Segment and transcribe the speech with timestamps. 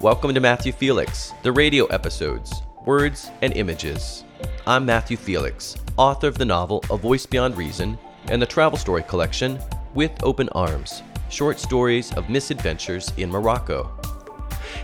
[0.00, 4.24] Welcome to Matthew Felix, the radio episodes, Words and Images.
[4.66, 7.98] I'm Matthew Felix, author of the novel A Voice Beyond Reason
[8.28, 9.58] and the travel story collection
[9.92, 13.92] With Open Arms Short Stories of Misadventures in Morocco.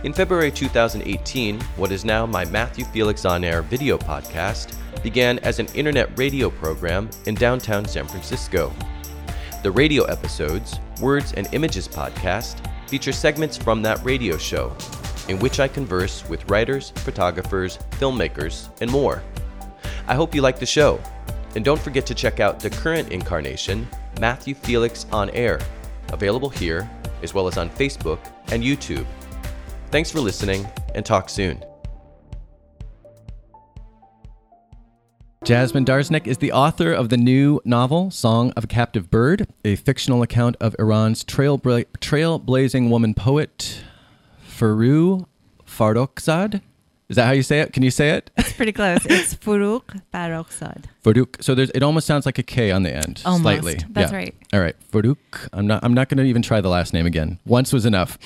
[0.03, 5.57] In February 2018, what is now my Matthew Felix On Air video podcast began as
[5.57, 8.71] an internet radio program in downtown San Francisco.
[9.63, 14.75] The radio episodes, Words and Images podcast, feature segments from that radio show,
[15.27, 19.21] in which I converse with writers, photographers, filmmakers, and more.
[20.07, 20.99] I hope you like the show.
[21.55, 23.87] And don't forget to check out the current incarnation,
[24.19, 25.59] Matthew Felix on Air,
[26.09, 26.89] available here,
[27.23, 29.05] as well as on Facebook and YouTube.
[29.91, 31.63] Thanks for listening, and talk soon.
[35.43, 39.77] Jasmin Darznik is the author of the new novel, Song of a Captive Bird, a
[39.77, 43.81] fictional account of Iran's trailbla- trailblazing woman poet,
[44.57, 45.25] Faru
[45.67, 46.61] Farrokhzad.
[47.09, 47.71] Is that how you say it?
[47.73, 48.31] Can you say it?
[48.37, 48.99] It's pretty close.
[49.05, 50.85] It's Furugh Farrokhzad.
[51.05, 51.41] Farouk.
[51.43, 53.43] So there's it almost sounds like a K on the end, Almost.
[53.43, 53.77] slightly.
[53.91, 54.17] That's Yeah.
[54.17, 54.35] right.
[54.53, 55.17] All right, Farouk.
[55.53, 55.83] I'm not.
[55.83, 57.39] I'm not going to even try the last name again.
[57.45, 58.17] Once was enough.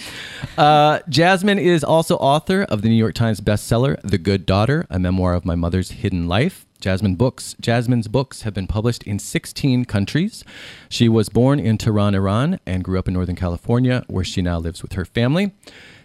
[0.57, 4.97] Uh, Jasmin is also author of the New York Times bestseller *The Good Daughter*, a
[4.99, 6.65] memoir of my mother's hidden life.
[6.79, 7.55] Jasmin books.
[7.61, 10.43] Jasmin's books have been published in 16 countries.
[10.89, 14.57] She was born in Tehran, Iran, and grew up in Northern California, where she now
[14.57, 15.51] lives with her family.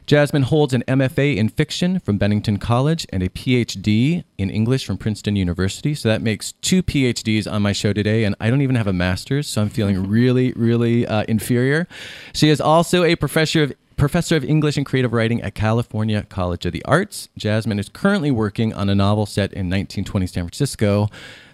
[0.06, 4.96] Jasmin holds an MFA in fiction from Bennington College and a PhD in English from
[4.96, 5.94] Princeton University.
[5.94, 8.92] So that makes two PhDs on my show today, and I don't even have a
[8.92, 11.88] master's, so I'm feeling really, really uh, inferior.
[12.32, 16.66] She is also a professor of professor of English and creative writing at California College
[16.66, 17.28] of the Arts.
[17.36, 21.08] Jasmin is currently working on a novel set in 1920 San Francisco.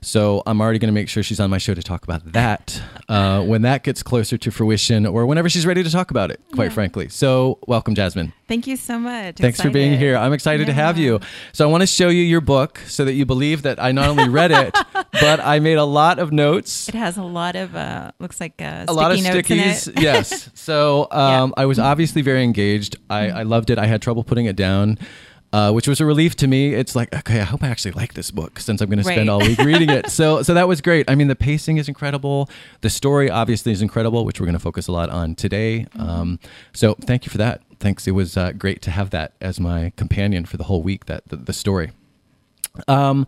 [0.04, 2.82] So I'm already going to make sure she's on my show to talk about that
[3.08, 6.40] uh, when that gets closer to fruition or whenever she's ready to talk about it,
[6.54, 6.70] quite Yeah.
[6.70, 7.08] frankly.
[7.08, 8.32] So welcome, Jasmin.
[8.48, 9.36] Thank you so much.
[9.36, 10.16] Thanks for being here.
[10.16, 11.20] I'm excited to have you.
[11.52, 14.08] So I want to show you your book so that you believe that I not
[14.08, 14.76] only read it,
[15.12, 16.88] but I made a lot of notes.
[16.88, 19.92] It has a lot of uh, looks like uh, A lot of sticky notes in
[19.94, 19.96] stickies.
[19.98, 20.02] it.
[20.02, 20.50] yes.
[20.62, 22.96] So um, I was obviously very engaged.
[23.08, 23.36] I, Mm-hmm.
[23.36, 23.78] I loved it.
[23.78, 24.98] I had trouble putting it down.
[25.52, 26.72] Uh, which was a relief to me.
[26.72, 29.18] It's like, okay, I hope I actually like this book since I'm going to spend
[29.20, 29.28] Right.
[29.28, 30.08] all week reading it.
[30.08, 31.10] So, so that was great.
[31.10, 32.48] I mean, the pacing is incredible.
[32.80, 35.86] The story obviously is incredible, which we're going to focus a lot on today.
[35.94, 36.00] Mm-hmm.
[36.00, 36.40] Um,
[36.72, 37.60] so, thank you for that.
[37.80, 38.06] Thanks.
[38.08, 41.04] It was uh, great to have that as my companion for the whole week.
[41.04, 41.90] That the, the story.
[42.88, 43.26] Um,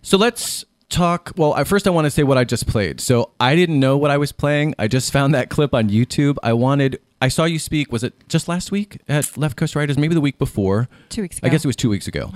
[0.00, 1.32] so let's talk.
[1.36, 3.00] Well, I, first, I want to say what I just played.
[3.00, 4.74] So I didn't know what I was playing.
[4.78, 6.36] I just found that clip on YouTube.
[6.42, 7.00] I wanted.
[7.22, 7.92] I saw you speak.
[7.92, 9.96] Was it just last week at Left Coast Writers?
[9.96, 10.88] Maybe the week before.
[11.08, 11.46] Two weeks ago.
[11.46, 12.32] I guess it was two weeks ago.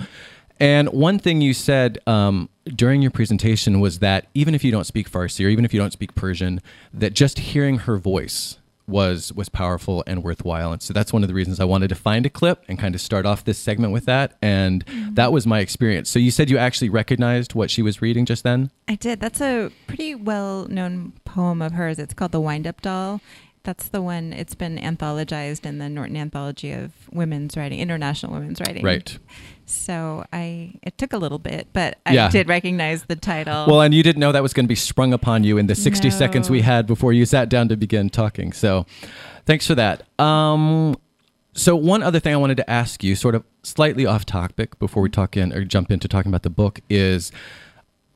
[0.59, 4.85] And one thing you said um, during your presentation was that even if you don't
[4.85, 6.61] speak Farsi or even if you don't speak Persian,
[6.93, 8.57] that just hearing her voice
[8.87, 10.71] was was powerful and worthwhile.
[10.71, 12.95] And so that's one of the reasons I wanted to find a clip and kind
[12.95, 14.37] of start off this segment with that.
[14.41, 15.13] And mm-hmm.
[15.15, 16.09] that was my experience.
[16.09, 18.71] So you said you actually recognized what she was reading just then.
[18.87, 19.19] I did.
[19.19, 21.99] That's a pretty well known poem of hers.
[21.99, 23.21] It's called The Wind Up Doll.
[23.65, 28.61] That's the one, it's been anthologized in the Norton Anthology of Women's Writing, International Women's
[28.61, 28.83] Writing.
[28.85, 29.17] Right.
[29.65, 32.29] So I, it took a little bit, but I Yeah.
[32.29, 33.65] did recognize the title.
[33.67, 35.73] Well, and you didn't know that was going to be sprung upon you in the
[35.73, 36.15] 60 No.
[36.15, 38.53] seconds we had before you sat down to begin talking.
[38.53, 38.85] So
[39.47, 40.03] thanks for that.
[40.19, 40.95] Um,
[41.55, 45.01] so one other thing I wanted to ask you, sort of slightly off topic before
[45.01, 47.31] we talk in or jump into talking about the book, is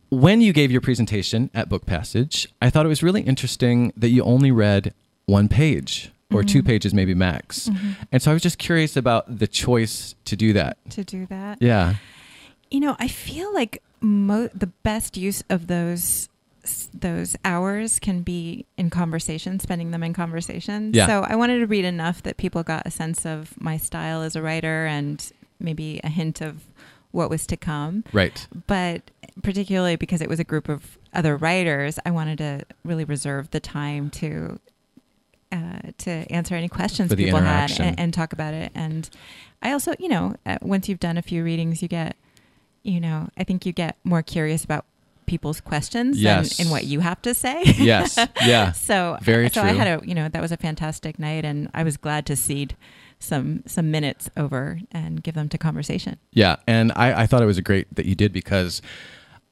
[0.10, 4.10] when you gave your presentation at Book Passage, I thought it was really interesting that
[4.10, 4.94] you only read
[5.30, 6.68] one page or two mm-hmm.
[6.68, 7.70] pages, maybe max.
[7.70, 7.92] Mm-hmm.
[8.12, 10.78] And so I was just curious about the choice to do that.
[10.92, 11.62] to do that.
[11.62, 11.96] Yeah.
[12.70, 16.30] You know, I feel like mo- the best use of those
[16.94, 20.92] those hours can be in conversation, spending them in conversation.
[20.94, 21.08] Yeah.
[21.08, 24.36] So I wanted to read enough that people got a sense of my style as
[24.36, 26.66] a writer and maybe a hint of
[27.12, 28.04] what was to come.
[28.14, 28.46] Right.
[28.68, 29.10] But
[29.42, 33.60] particularly because it was a group of other writers, I wanted to really reserve the
[33.60, 34.60] time to
[35.52, 38.72] uh, to answer any questions people had and, and talk about it.
[38.76, 39.10] And
[39.62, 42.16] I also, you know, uh, once you've done a few readings, you get,
[42.84, 44.86] you know, I think you get more curious about
[45.26, 46.58] people's questions Yes.
[46.58, 47.64] and, and what you have to say.
[47.78, 48.18] Yes.
[48.42, 48.72] Yeah.
[48.74, 51.84] so Very so I had a, you know, that was a fantastic night, and I
[51.84, 52.76] was glad to cede
[53.20, 56.18] some some minutes over and give them to conversation.
[56.32, 58.82] Yeah, and I, I thought it was a great that you did because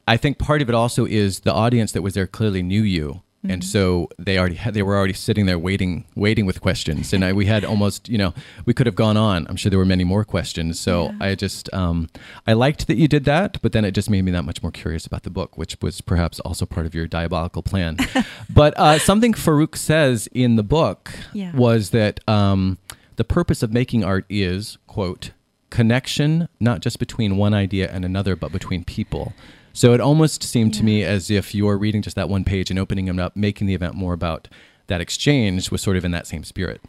[0.08, 3.22] I think part of it also is the audience that was there clearly knew you,
[3.50, 7.24] and so they already had, they were already sitting there waiting waiting with questions, and
[7.26, 8.34] I, we had almost you know
[8.66, 9.46] we could have gone on.
[9.50, 10.80] I'm sure there were many more questions.
[10.80, 12.10] So I just um,
[12.46, 14.72] I liked that you did that, but then it just made me that much more
[14.72, 17.98] curious about the book, which was perhaps also part of your diabolical plan.
[18.50, 21.56] but uh, something Farouk says in the book Yeah.
[21.56, 22.20] was that.
[22.28, 22.78] Um,
[23.16, 25.32] the purpose of making art is, quote,
[25.72, 29.34] connection, not just between one idea and another, but between people.
[29.78, 32.80] So it almost seemed to me as if you're reading just that one page and
[32.80, 34.48] opening them up, making the event more about
[34.88, 36.82] that exchange was sort of in that same spirit.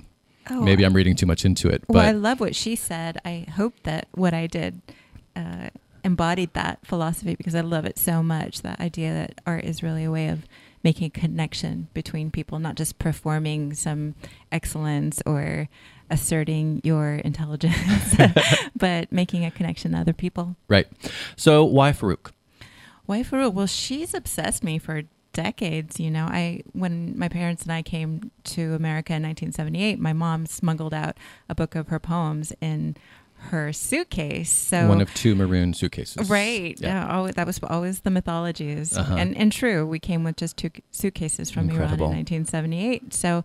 [0.48, 3.20] Oh, Maybe I'm reading too much into it, Well, I love what she said.
[3.26, 4.80] I hope that what I did
[5.36, 5.68] uh,
[6.02, 8.62] embodied that philosophy because I love it so much.
[8.62, 10.46] That idea that art is really a way of
[10.82, 14.14] making a connection between people, not just performing some
[14.50, 15.68] excellence or
[16.08, 18.16] asserting your intelligence,
[18.74, 20.56] but making a connection to other people.
[20.68, 20.86] right.
[21.36, 22.30] So why Farouk?
[23.08, 23.54] Farouk?
[23.54, 25.02] Well, she's obsessed me for
[25.32, 26.00] decades.
[26.00, 30.46] You know, I when my parents and I came to America in 1978, my mom
[30.46, 31.16] smuggled out
[31.48, 32.96] a book of her poems in
[33.38, 34.50] her suitcase.
[34.50, 36.28] So One of two maroon suitcases.
[36.28, 36.78] Right.
[36.80, 37.22] Yeah.
[37.22, 37.30] Yeah.
[37.32, 38.96] That was always the mythologies.
[38.96, 39.14] Uh-huh.
[39.14, 42.06] And and true, we came with just two suitcases from Incredible.
[42.06, 43.14] Iran in 1978.
[43.14, 43.44] So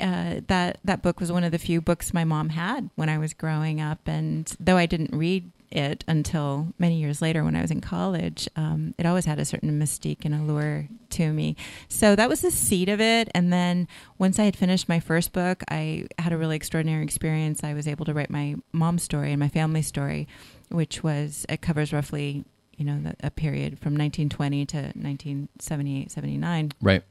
[0.00, 3.18] uh, that that book was one of the few books my mom had when I
[3.18, 7.62] was growing up, and though I didn't read it until many years later when I
[7.62, 11.56] was in college, um, it always had a certain mystique and allure to me.
[11.88, 13.28] So that was the seed of it.
[13.34, 13.86] And then
[14.18, 17.62] once I had finished my first book, I had a really extraordinary experience.
[17.62, 20.26] I was able to write my mom's story and my family story,
[20.70, 22.44] which was it covers roughly
[22.76, 27.02] you know the, a period from 1920 to 1978 79 Right.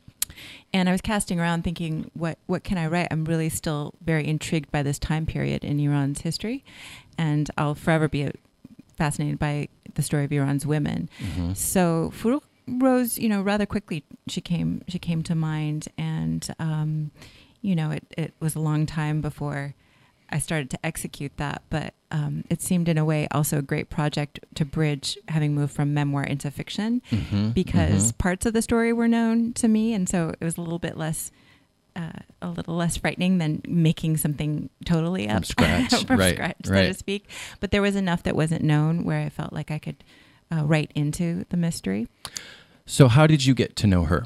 [0.74, 3.08] and I was casting around thinking, what what can I write?
[3.12, 6.64] I'm really still very intrigued by this time period in Iran's history,
[7.18, 8.30] and I'll forever be
[8.97, 11.09] fascinated by the story of Iran's women.
[11.19, 11.56] Mhm.
[11.56, 14.03] So Furugh rose, you know, rather quickly.
[14.27, 17.12] She came she came to mind, and um,
[17.62, 19.74] you know, it it was a long time before
[20.31, 23.89] I started to execute that, but um, it seemed in a way also a great
[23.92, 27.53] project to bridge having moved from memoir into fiction Mhm.
[27.53, 28.18] because Mhm.
[28.18, 30.97] parts of the story were known to me, and so it was a little bit
[30.97, 31.31] less,
[31.95, 32.12] uh,
[32.42, 36.71] a little less frightening than making something totally From up scratch, from right, scratch, so
[36.74, 36.88] right.
[36.88, 37.30] to speak.
[37.59, 40.03] But there was enough that wasn't known where I felt like I could
[40.51, 42.07] uh, write into the mystery.
[42.86, 44.25] So how did you get to know her?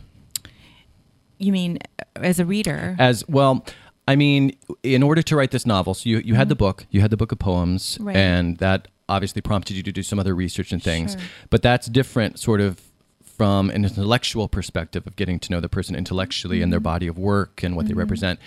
[1.38, 2.95] You mean uh, as a reader?
[3.00, 3.66] As well,
[4.07, 7.00] I mean, in order to write this novel, so you, you had the book, you
[7.01, 8.07] had the book of poems, Mm-hmm.
[8.07, 8.16] Right.
[8.18, 11.13] and that obviously prompted you to do some other research and things.
[11.13, 11.21] Sure.
[11.50, 12.81] But that's different, sort of,
[13.40, 16.92] from an intellectual perspective of getting to know the person intellectually and their Mhm.
[16.92, 18.00] body of work and what they Mhm.
[18.00, 18.38] represent.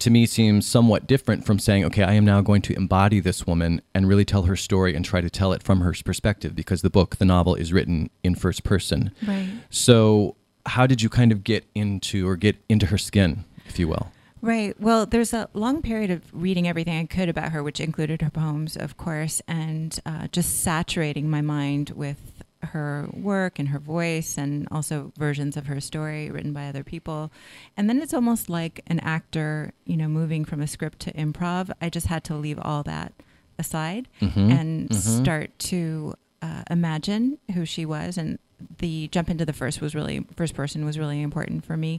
[0.00, 3.46] To me, seems somewhat different from saying, okay, I am now going to embody this
[3.46, 6.82] woman and really tell her story and try to tell it from her perspective because
[6.82, 9.10] the book, the novel, is written in first person.
[9.26, 9.48] right.
[9.70, 10.36] So,
[10.66, 14.12] how did you kind of get into or get into her skin, if you will?
[14.42, 14.78] Right.
[14.78, 18.28] Well, there's a long period of reading everything I could about her, which included her
[18.30, 24.36] poems, of course, and uh, just saturating my mind with her work and her voice,
[24.38, 27.30] and also versions of her story written by other people.
[27.76, 31.70] And then it's almost like an actor, you know, moving from a script to improv.
[31.80, 33.12] I just had to leave all that
[33.58, 34.50] aside Mhm.
[34.52, 35.22] and Mhm.
[35.22, 38.38] start to uh, imagine who she was and
[38.78, 41.98] the jump into the first was really first person was really important for me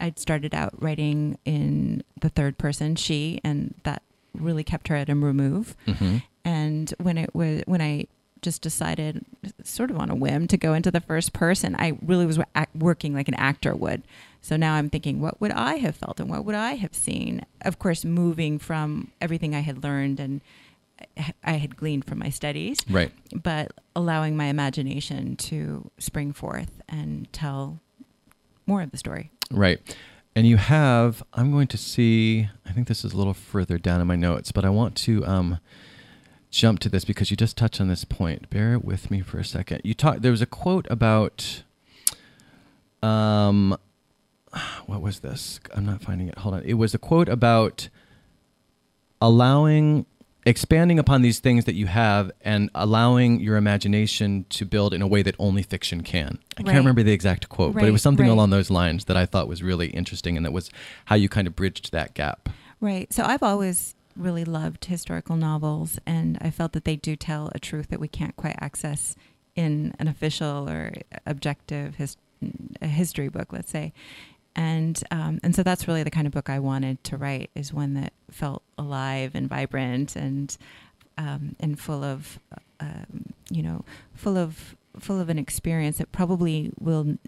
[0.00, 4.02] i'd started out writing in the third person she and that
[4.34, 6.22] really kept her at a remove Mhm.
[6.44, 8.06] and when it was when i
[8.46, 9.24] just decided
[9.64, 12.38] sort of on a whim to go into the first person i really was
[12.78, 14.02] working like an actor would
[14.40, 17.44] so now i'm thinking what would i have felt and what would i have seen
[17.62, 20.40] of course moving from everything i had learned and
[21.44, 23.12] I had gleaned from my studies, Right.
[23.34, 27.80] but allowing my imagination to spring forth and tell
[28.66, 29.30] more of the story.
[29.50, 29.78] Right.
[30.34, 34.00] And you have, I'm going to see, I think this is a little further down
[34.00, 35.58] in my notes, but I want to um,
[36.56, 38.50] jump to this because you just touched on this point.
[38.50, 39.80] Bear with me for a second.
[39.84, 41.62] You talked, there was a quote about,
[43.02, 43.76] um,
[44.86, 45.60] what was this?
[45.74, 46.38] I'm not finding it.
[46.38, 46.62] Hold on.
[46.64, 47.88] It was a quote about
[49.20, 50.06] allowing,
[50.44, 55.06] expanding upon these things that you have and allowing your imagination to build in a
[55.06, 56.38] way that only fiction can.
[56.56, 56.66] I Right.
[56.66, 58.32] can't remember the exact quote, but it was something right.
[58.32, 60.70] along those lines that I thought was really interesting and that was
[61.06, 62.48] how you kind of bridged that gap.
[62.80, 63.12] Right.
[63.12, 67.58] So I've always really loved historical novels, and I felt that they do tell a
[67.58, 69.14] truth that we can't quite access
[69.54, 70.92] in an official or
[71.26, 72.16] objective his,
[72.82, 73.92] history book, let's say.
[74.54, 77.74] And um, and so that's really the kind of book I wanted to write is
[77.74, 80.56] one that felt alive and vibrant and
[81.18, 82.38] um, and full of
[82.80, 87.18] um, you know full of full of an experience that probably will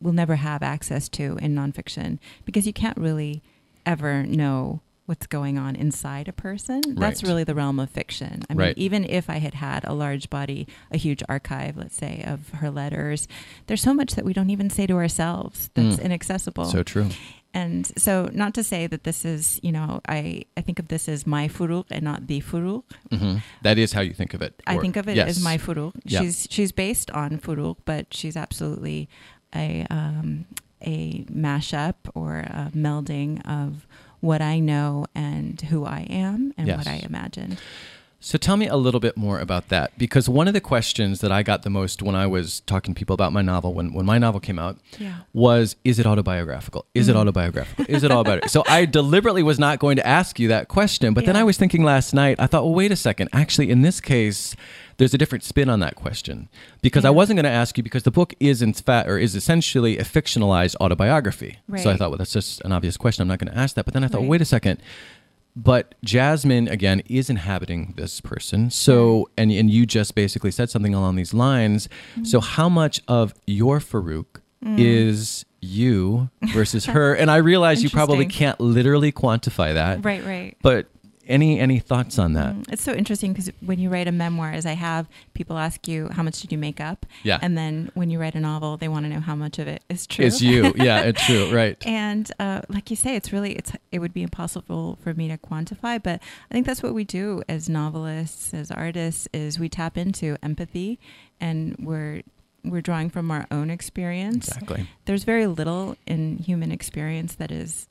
[0.00, 3.42] will never have access to in nonfiction because you can't really
[3.86, 6.80] ever know what's going on inside a person.
[6.86, 8.42] That's really the realm of fiction.
[8.48, 8.78] I mean, Right.
[8.78, 12.70] even if I had had a large body, a huge archive, let's say, of her
[12.70, 13.26] letters,
[13.66, 16.04] there's so much that we don't even say to ourselves that's Mm.
[16.04, 16.66] inaccessible.
[16.66, 17.08] So true.
[17.54, 21.06] And so, not to say that this is, you know, I, I think of this
[21.08, 22.82] as my Furugh and not the Furugh.
[23.10, 24.62] hmm That is how you think of it.
[24.66, 25.28] I or- think of it yes.
[25.28, 25.92] as my Furugh.
[26.04, 26.20] Yeah.
[26.20, 29.08] She's she's based on Furugh, but she's absolutely
[29.54, 30.46] a um,
[30.80, 33.86] a mashup or a melding of
[34.22, 37.58] what I know and who I am and what I imagine.
[38.24, 41.32] So tell me a little bit more about that because one of the questions that
[41.32, 44.06] I got the most when I was talking to people about my novel when when
[44.06, 45.14] my novel came out Yeah.
[45.32, 46.86] was is it autobiographical?
[46.94, 47.20] Is it Mm.
[47.20, 47.84] autobiographical?
[47.88, 48.50] Is it all about it?
[48.50, 51.56] So I deliberately was not going to ask you that question, but then I was
[51.56, 53.28] thinking last night, I thought, well, wait a second.
[53.32, 54.54] Actually, in this case,
[54.98, 56.48] there's a different spin on that question
[56.80, 59.34] because I wasn't going to ask you because the book is in fact or is
[59.34, 61.58] essentially a fictionalized autobiography.
[61.76, 63.22] So I thought, well, that's just an obvious question.
[63.22, 63.84] I'm not going to ask that.
[63.84, 64.78] But then I thought, well, wait a second.
[65.54, 68.70] But Jasmin again is inhabiting this person.
[68.70, 71.88] So and and you just basically said something along these lines.
[72.16, 72.26] Mm.
[72.26, 77.14] So how much of your Farouk is you versus her?
[77.14, 80.04] And I realize you probably can't literally quantify that.
[80.04, 80.56] Right, right.
[80.62, 80.86] But
[81.28, 82.54] any any thoughts on that?
[82.54, 85.86] Mm, It's so interesting because when you write a memoir, as I have, people ask
[85.86, 87.38] you how much did you make up, Yeah.
[87.42, 89.82] and then when you write a novel, they want to know how much of it
[89.88, 90.24] is true.
[90.26, 90.72] It's you.
[90.82, 91.50] Yeah, it's true.
[91.54, 91.76] Right.
[91.86, 95.38] And uh, like you say, it's really it's it would be impossible for me to
[95.38, 99.96] quantify, but I think that's what we do as novelists, as artists, is we tap
[99.96, 100.98] into empathy,
[101.40, 102.22] and we're
[102.64, 104.46] we're drawing from our own experience.
[104.48, 104.88] Exactly.
[105.04, 107.88] There's very little in human experience that is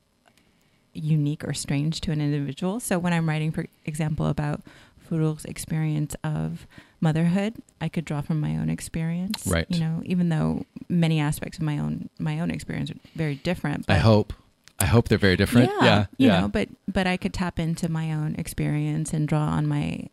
[0.93, 2.79] unique or strange to an individual.
[2.79, 4.61] So when I'm writing, for example, about
[5.09, 6.67] Furugh's experience of
[6.99, 9.45] motherhood, I could draw from my own experience.
[9.45, 9.65] Right.
[9.69, 13.85] You know, even though many aspects of my own my own experience are very different.
[13.89, 14.33] I hope.
[14.79, 15.69] I hope they're very different.
[15.69, 15.85] Yeah.
[15.85, 16.05] Yeah.
[16.17, 16.41] You yeah.
[16.41, 20.07] know, but but I could tap into my own experience and draw on my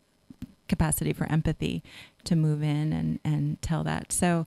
[0.69, 1.83] capacity for empathy
[2.25, 4.13] to move in and and tell that.
[4.13, 4.47] So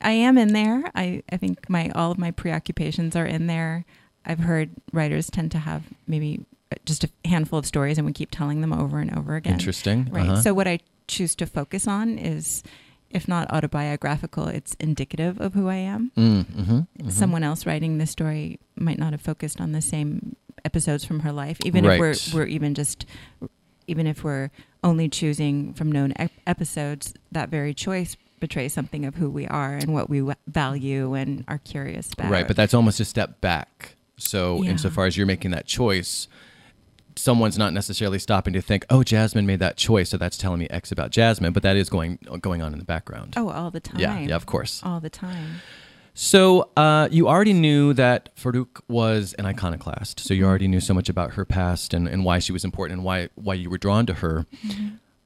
[0.00, 0.90] I am in there.
[0.94, 3.84] I, I think my all of my preoccupations are in there.
[4.24, 6.44] I've heard writers tend to have maybe
[6.84, 9.54] just a handful of stories and we keep telling them over and over again.
[9.54, 10.08] Interesting.
[10.10, 10.28] Right.
[10.28, 10.42] Uh-huh.
[10.42, 12.62] So what I choose to focus on is
[13.10, 16.12] if not autobiographical, it's indicative of who I am.
[16.16, 17.10] Mm, mhm, mhm.
[17.10, 21.32] Someone else writing this story might not have focused on the same episodes from her
[21.32, 21.94] life, even Right.
[22.00, 23.06] if we're we're even just
[23.88, 24.50] even if we're
[24.84, 27.14] only choosing from known ep- episodes.
[27.32, 31.44] That very choice betrays something of who we are and what we w- value and
[31.48, 32.30] are curious about.
[32.30, 33.96] Right, but that's almost a step back.
[34.20, 34.70] So, Yeah.
[34.70, 36.28] insofar as you're making that choice,
[37.16, 40.66] someone's not necessarily stopping to think, "Oh, Jasmin made that choice, so that's telling me
[40.70, 43.34] X about Jasmin," but that is going going on in the background.
[43.36, 44.00] oh, all the time.
[44.00, 44.80] yeah, yeah, of course.
[44.84, 45.60] all the time.
[46.12, 50.18] So, uh, you already knew that Farouk was an iconoclast.
[50.20, 52.98] So you already knew so much about her past and, and why she was important
[52.98, 54.44] and why why you were drawn to her.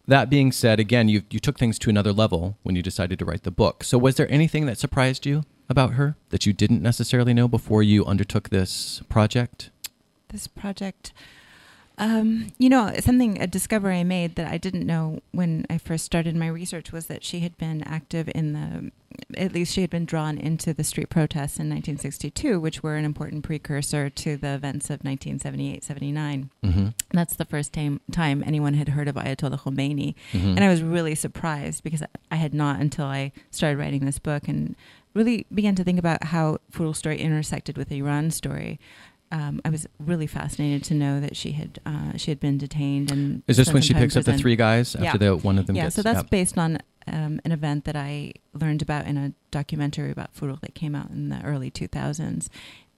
[0.06, 3.24] That being said, again, you you took things to another level when you decided to
[3.24, 3.82] write the book.
[3.82, 7.82] So, was there anything that surprised you about her that you didn't necessarily know before
[7.82, 9.70] you undertook this project?
[10.28, 11.12] this project
[11.96, 16.04] um, you know something a discovery i made that i didn't know when i first
[16.04, 18.90] started my research was that she had been active in the
[19.40, 23.04] at least she had been drawn into the street protests in 1962 which were an
[23.04, 26.88] important precursor to the events of 1978-79 Mm-hmm.
[27.12, 30.48] that's the first time, time anyone had heard of ayatollah khomeini Mm-hmm.
[30.48, 34.48] and I was really surprised because I had not until I started writing this book
[34.48, 34.74] and
[35.14, 38.78] really began to think about how Furugh's story intersected with Iran's story.
[39.32, 43.10] Um, I was really fascinated to know that she had uh, she had been detained
[43.10, 45.16] and Is this when she picks up the three guys after Yeah.
[45.16, 48.32] the one of them Yeah, gets so that's based on um, an event that I
[48.52, 52.48] learned about in a documentary about Furugh that came out in the early 2000s.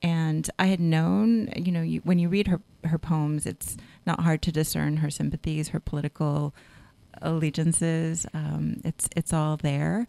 [0.03, 4.21] And I had known, you know, you, when you read her her poems, it's not
[4.21, 6.55] hard to discern her sympathies, her political
[7.23, 8.27] allegiances.
[8.35, 10.07] Um, it's it's all there,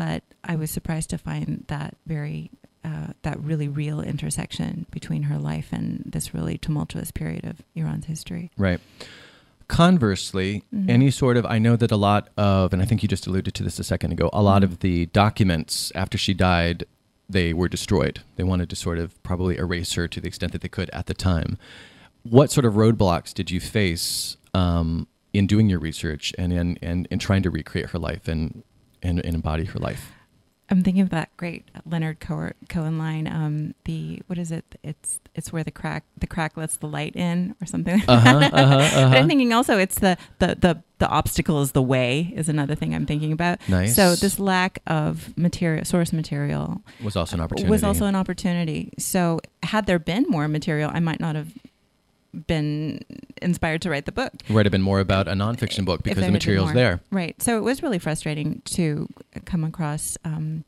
[0.00, 2.50] but I was surprised to find that very
[2.82, 8.06] uh, that really real intersection between her life and this really tumultuous period of Iran's
[8.06, 8.50] history.
[8.56, 8.80] Right.
[9.68, 10.88] Conversely, Mhm.
[10.88, 13.52] any sort of, I know that a lot of, and I think you just alluded
[13.54, 14.64] to this a second ago, a lot Mhm.
[14.64, 16.84] of the documents after she died,
[17.28, 18.20] they were destroyed.
[18.36, 21.04] They wanted to sort of probably erase her to the extent that they could at
[21.06, 21.58] the time.
[22.22, 27.06] What sort of roadblocks did you face um, in doing your research and in, and
[27.10, 28.62] in trying to recreate her life and,
[29.02, 30.12] and, and embody her life?
[30.70, 33.26] I'm thinking of that great Leonard Cohen, line.
[33.26, 34.78] Um, the what is it?
[34.84, 37.98] It's it's where the crack the crack lets the light in, or something.
[37.98, 39.16] like Uh-huh, uh-huh, uh-huh.
[39.16, 42.94] I'm thinking also it's the, the the the obstacle is the way is another thing
[42.94, 43.58] I'm thinking about.
[43.68, 43.96] Nice.
[43.96, 47.70] So this lack of material source material was also an opportunity.
[47.70, 48.92] was also an opportunity.
[48.96, 51.52] So had there been more material, I might not have
[52.46, 53.00] been
[53.42, 54.32] inspired to write the book.
[54.48, 57.00] Would have been more about a nonfiction book because the material's there.
[57.10, 57.40] Right.
[57.42, 59.08] So it was really frustrating to
[59.44, 60.16] come across.
[60.24, 60.64] Um,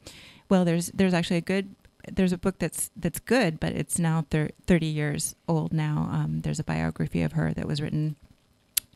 [0.48, 1.74] well, there's there's actually a good
[2.10, 6.08] there's a book that's that's good, but it's now thir- 30 years old now.
[6.10, 8.16] Um, there's a biography of her that was written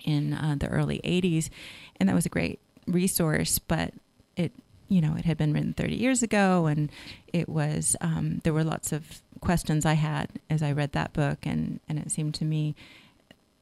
[0.04, 1.48] in uh, the early 80s,
[1.98, 3.58] and that was a great resource.
[3.58, 3.94] But
[4.36, 4.52] it,
[4.88, 6.90] you know, it had been written 30 years ago, and
[7.32, 11.38] it was um, there were lots of questions I had as I read that book,
[11.44, 12.74] and and it seemed to me.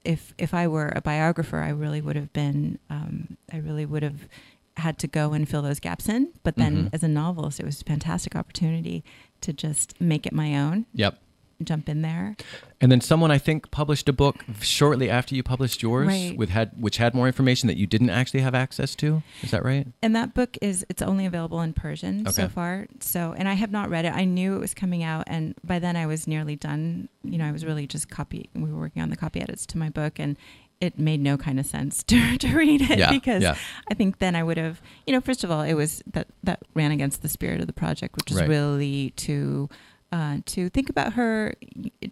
[0.05, 2.79] If if I were a biographer, I really would have been.
[2.91, 4.29] Um, I really would have
[4.77, 6.33] had to go and fill those gaps in.
[6.43, 6.91] But then, Mhm.
[6.93, 9.05] as a novelist, it was a fantastic opportunity
[9.41, 11.19] to just make it my own, Yep.
[11.63, 12.37] Jump in there.
[12.81, 16.37] And then someone I think published a book shortly after you published yours, Right.
[16.37, 19.23] with had which had more information that you didn't actually have access to.
[19.43, 19.87] Is that right?
[20.03, 22.87] And that book is it's only available in Persian so far.
[23.01, 24.13] So and I have not read it.
[24.15, 27.09] I knew it was coming out and by then I was nearly done.
[27.23, 29.79] You know, I was really just copy we were working on the copy edits to
[29.79, 30.37] my book and
[30.81, 33.57] it made no kind of sense to, to read it Yeah, because yeah.
[33.91, 36.63] I think then I would have, you know, first of all, it was that that
[36.75, 38.49] ran against the spirit of the project, which is Right.
[38.49, 39.69] really to
[40.14, 41.54] uh, to think about her,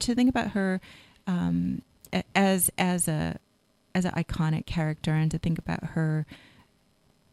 [0.01, 0.81] to think about her
[1.29, 1.83] um,
[2.35, 3.39] as as a
[3.95, 6.27] as an iconic character, and to think about her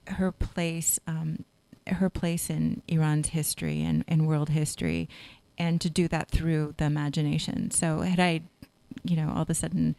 [0.08, 1.44] her place um,
[1.88, 5.10] her place in Iran's history and, and world history,
[5.58, 7.72] and to do that through the imagination.
[7.72, 8.42] So had I,
[9.04, 9.96] you know, all of a sudden.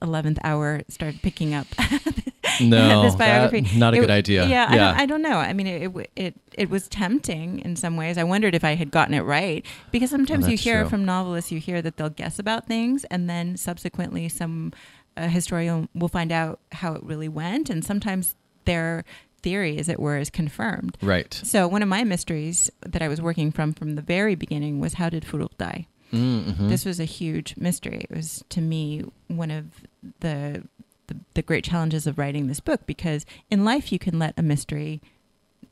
[0.00, 1.66] 11th hour started picking up
[2.68, 3.78] No, this that- biography.
[3.78, 4.46] not a It good idea.
[4.46, 5.38] Yeah, I, don't, I don't know.
[5.38, 8.18] I mean, it, it it it was tempting in some ways.
[8.18, 10.90] I wondered if I had gotten it right because sometimes you hear true.
[10.90, 14.72] from novelists, you hear that they'll guess about things, and then subsequently some
[15.16, 18.34] uh, historian will find out how it really went, and sometimes
[18.64, 19.04] their
[19.42, 20.98] theory, as it were, is confirmed.
[21.00, 21.32] Right.
[21.44, 24.94] So one of my mysteries that I was working from from the very beginning was
[24.94, 25.86] how did Furugh die?
[26.12, 26.68] Mm-hmm.
[26.68, 28.06] This was a huge mystery.
[28.08, 29.66] It was to me one of
[30.20, 30.64] the,
[31.08, 34.42] the the great challenges of writing this book because in life you can let a
[34.42, 35.00] mystery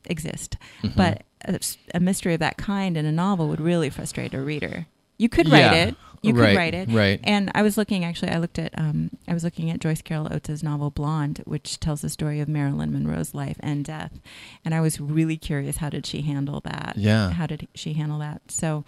[0.05, 0.97] exist, Mm-hmm.
[0.97, 1.59] but a,
[1.95, 4.87] a mystery of that kind in a novel would really frustrate a reader.
[5.17, 5.95] You could write Yeah, it.
[6.23, 6.89] You right, could write it.
[6.89, 7.19] right.
[7.23, 10.27] And I was looking actually I looked at um I was looking at Joyce Carol
[10.31, 14.19] Oates' novel Blonde, which tells the story of Marilyn Monroe's life and death.
[14.65, 16.95] And I was really curious how did she handle that?
[16.97, 17.31] Yeah.
[17.31, 18.41] How did she handle that?
[18.49, 18.83] So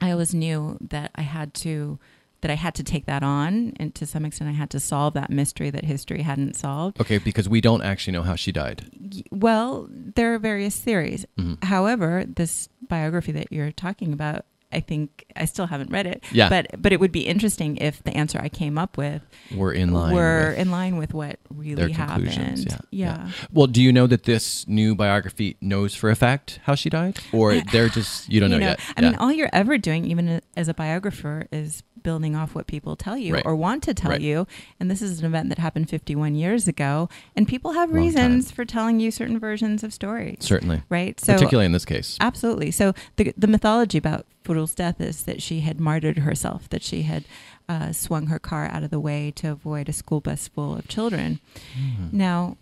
[0.00, 1.98] I always knew that I had to
[2.42, 5.14] that I had to take that on and to some extent I had to solve
[5.14, 7.00] that mystery that history hadn't solved.
[7.00, 8.84] Okay, because we don't actually know how she died.
[9.30, 11.24] Well, there are various theories.
[11.38, 11.62] Mhm.
[11.64, 16.24] However, this biography that you're talking about, I think I still haven't read it.
[16.32, 16.48] Yeah.
[16.48, 19.22] But but it would be interesting if the answer I came up with
[19.54, 20.14] We're in line.
[20.14, 22.78] were with in line with what really happened.
[22.90, 26.90] Yeah, Well, do you know that this new biography knows for a fact how she
[26.90, 28.80] died, or they're just you don't know, You yet?
[28.96, 32.96] I mean, all you're ever doing, even as a biographer, is building off what people
[32.96, 33.46] tell you Right.
[33.46, 34.20] or want to tell Right.
[34.20, 34.46] you.
[34.80, 38.46] And this is an event that happened 51 years ago, and people have Long reasons
[38.46, 38.54] time.
[38.56, 41.20] for telling you certain versions of stories, certainly, right?
[41.20, 42.16] So particularly in this case.
[42.20, 42.72] Absolutely.
[42.72, 47.02] So the the mythology about Furugh's death is that she had martyred herself, that she
[47.02, 47.24] had
[47.68, 50.88] uh, swung her car out of the way to avoid a school bus full of
[50.88, 51.40] children.
[51.78, 52.12] Mhm.
[52.12, 52.56] Now,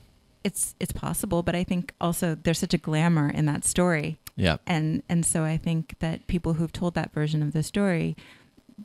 [0.44, 4.56] it's it's possible, but I think also there's such a glamour in that story, Yeah.
[4.66, 8.16] and and so I think that people who've told that version of the story,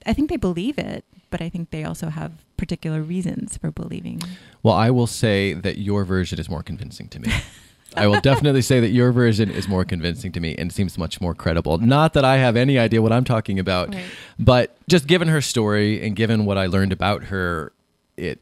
[0.05, 4.21] I think they believe it, but I think they also have particular reasons for believing.
[4.63, 7.29] Well, I will say that your version is more convincing to me.
[7.95, 11.19] I will definitely say that your version is more convincing to me and seems much
[11.21, 11.77] more credible.
[11.77, 14.03] Not that I have any idea what I'm talking about, Right.
[14.39, 17.71] but just given her story and given what I learned about her,
[18.17, 18.39] it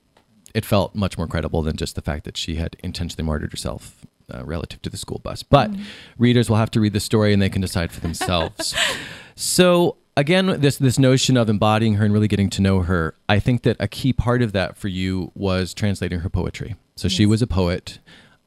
[0.53, 4.05] it felt much more credible than just the fact that she had intentionally martyred herself
[4.31, 5.41] uh, relative to the school bus.
[5.41, 5.71] But
[6.17, 8.75] readers will have to read the story and they can decide for themselves.
[9.35, 13.39] so again, this this notion of embodying her and really getting to know her, I
[13.39, 16.75] think that a key part of that for you was translating her poetry.
[16.95, 17.97] So she was a poet.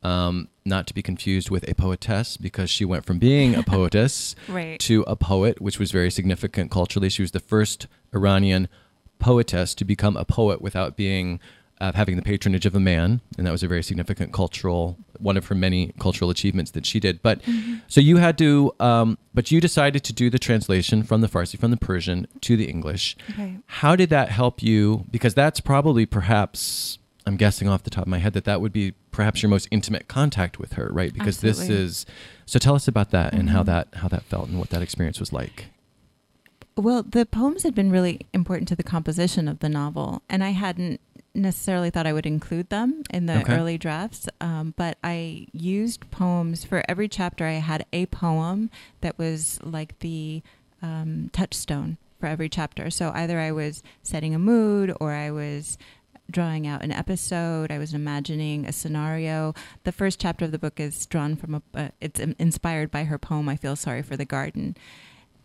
[0.04, 4.34] Um, not to be confused with a poetess, because she went from being a poetess
[4.48, 4.78] Right.
[4.80, 7.08] to a poet, which was very significant culturally.
[7.08, 8.68] She was the first Iranian
[9.18, 11.40] poetess to become a poet without being
[11.78, 15.36] uh, having the patronage of a man, and that was a very significant cultural one
[15.36, 17.20] of her many cultural achievements that she did.
[17.22, 17.40] But
[17.86, 21.58] so you had to, um, but you decided to do the translation from the Farsi,
[21.58, 23.14] from the Persian to the English.
[23.30, 23.58] Okay.
[23.66, 25.04] How did that help you?
[25.10, 26.98] Because that's probably perhaps.
[27.26, 29.66] I'm guessing off the top of my head that that would be perhaps your most
[29.70, 31.12] intimate contact with her, right?
[31.12, 32.04] Because this is
[32.44, 32.58] so.
[32.58, 33.66] Tell us about that and how Mhm.
[33.66, 35.66] that how that felt and what that experience was like.
[36.76, 40.50] Well, the poems had been really important to the composition of the novel, and I
[40.50, 41.00] hadn't
[41.34, 43.54] necessarily thought I would include them in the Okay.
[43.56, 44.28] early drafts.
[44.40, 47.44] Um, but I used poems for every chapter.
[47.46, 50.42] I had a poem that was like the
[50.82, 52.90] um, touchstone for every chapter.
[52.90, 55.78] So either I was setting a mood, or I was
[56.30, 57.70] drawing out an episode.
[57.70, 59.54] I was imagining a scenario.
[59.84, 61.62] The first chapter of the book is drawn from a.
[61.74, 63.48] Uh, it's inspired by her poem.
[63.48, 64.76] I feel sorry for the garden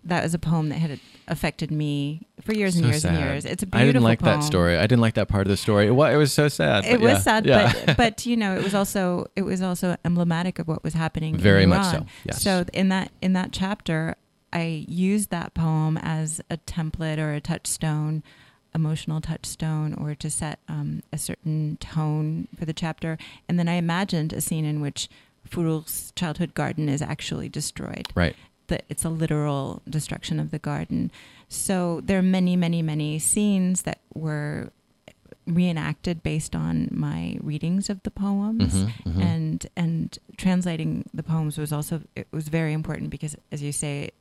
[0.03, 3.13] that was a poem that had affected me for years and So years sad.
[3.15, 3.45] and years.
[3.45, 4.39] It's a beautiful I didn't like poem.
[4.39, 4.77] that story.
[4.77, 5.87] I didn't like that part of the story.
[5.87, 6.85] It, wa- it was so sad.
[6.85, 7.73] It was yeah, sad, yeah.
[7.85, 11.37] but but you know, it was also it was also emblematic of what was happening.
[11.37, 12.41] Very in much so, yes.
[12.41, 14.15] So in that in that chapter,
[14.51, 18.23] I used that poem as a template or a touchstone,
[18.73, 23.17] emotional touchstone, or to set um, a certain tone for the chapter.
[23.47, 25.09] And then I imagined a scene in which
[25.49, 28.35] Furugh's childhood garden is actually destroyed right.
[28.67, 31.11] that it's a literal destruction of the garden.
[31.49, 34.71] So there are many, many, many scenes that were
[35.47, 38.73] reenacted based on my readings of the poems.
[38.73, 39.21] Mhm, mhm.
[39.21, 44.11] And and translating the poems was also it was very important because, as you say,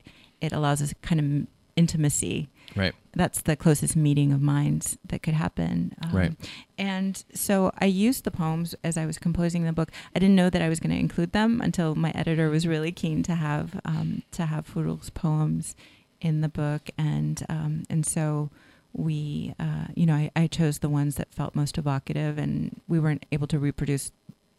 [0.41, 2.49] it allows us kind of intimacy.
[2.77, 2.95] Right.
[3.13, 5.95] That's the closest meeting of minds that could happen.
[6.05, 6.33] Um, Right.
[6.79, 9.91] And so I used the poems as I was composing the book.
[10.15, 12.93] I didn't know that I was going to include them until my editor was really
[12.93, 15.75] keen to have um, to have Furugh's poems
[16.21, 18.51] in the book, and um, and so
[18.93, 22.99] we, uh, you know, I, I chose the ones that felt most evocative, and we
[23.01, 24.13] weren't able to reproduce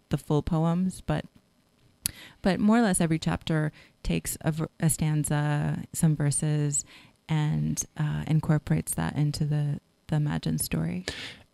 [0.10, 1.26] the full poems, but
[2.42, 3.72] but more or less every chapter
[4.04, 6.84] takes a, a stanza, some verses,
[7.30, 11.06] and uh, incorporates that into the the imagined story.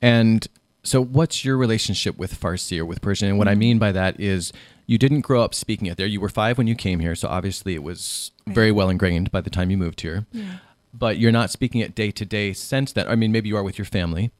[0.01, 0.47] And
[0.83, 3.27] so, what's your relationship with Farsi or with Persian?
[3.29, 3.59] And what I Mm-hmm.
[3.59, 4.53] mean by that is,
[4.85, 6.07] you didn't grow up speaking it there.
[6.07, 9.41] You were five when you came here, so obviously it was very well ingrained by
[9.41, 10.25] the time you moved here.
[10.31, 10.57] Yeah.
[10.97, 13.07] But you're not speaking it day to day since then.
[13.07, 14.31] I mean, maybe you are with your family,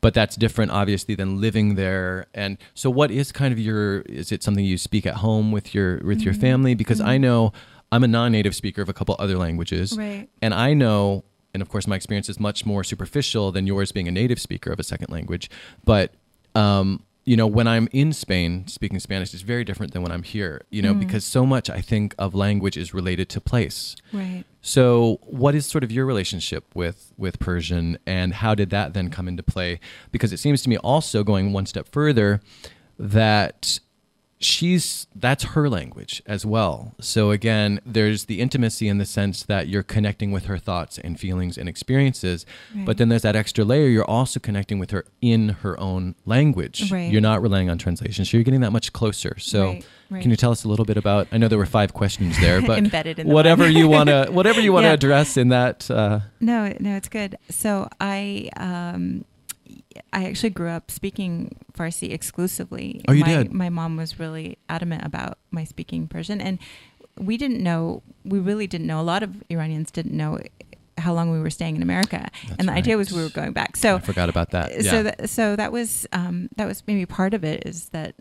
[0.00, 2.26] but that's different, obviously, than living there.
[2.32, 4.00] And so, what is kind of your?
[4.02, 6.40] Is it something you speak at home with your with your Mm-hmm.
[6.40, 6.74] family?
[6.74, 7.52] Because I know
[7.92, 10.28] I'm a non-native speaker of a couple other languages, Right.
[10.40, 11.24] and I know,
[11.54, 14.72] and of course, my experience is much more superficial than yours being a native speaker
[14.72, 15.50] of a second language.
[15.84, 16.14] But,
[16.54, 20.22] um, you know, when I'm in Spain speaking Spanish is very different than when I'm
[20.22, 21.00] here, you know, mm.
[21.00, 23.96] because so much I think of language is related to place.
[24.12, 24.44] Right.
[24.62, 29.10] So, what is sort of your relationship with with Persian, and how did that then
[29.10, 29.80] come into play?
[30.12, 32.40] Because it seems to me also going one step further
[32.98, 33.80] that
[34.38, 36.94] she's that's her language as well.
[37.00, 41.18] So again, there's the intimacy in the sense that you're connecting with her thoughts and
[41.18, 42.44] feelings and experiences,
[42.74, 46.90] but then there's that extra layer you're also connecting with her in her own language.
[46.92, 47.10] Right.
[47.10, 48.24] You're not relying on translation.
[48.24, 49.38] So you're getting that much closer.
[49.38, 50.22] So Right, right.
[50.22, 52.60] can you tell us a little bit about I know there were five questions there,
[52.60, 54.94] but Embedded in whatever you want to whatever you want to Yeah.
[54.94, 57.38] address in that uh, No, no, it's good.
[57.48, 59.24] So I, um,
[60.12, 63.02] I actually grew up speaking Farsi exclusively.
[63.08, 63.52] Oh, you my, did?
[63.52, 66.58] My mom was really adamant about my speaking Persian, and
[67.18, 68.02] we didn't know.
[68.24, 69.00] We really didn't know.
[69.00, 70.38] A lot of Iranians didn't know
[70.98, 72.28] how long we were staying in America,
[72.58, 73.76] and the idea was we were going back.
[73.76, 74.82] So I forgot about that.
[74.82, 74.90] Yeah.
[74.90, 78.14] so that so that was um, that was maybe part of it is that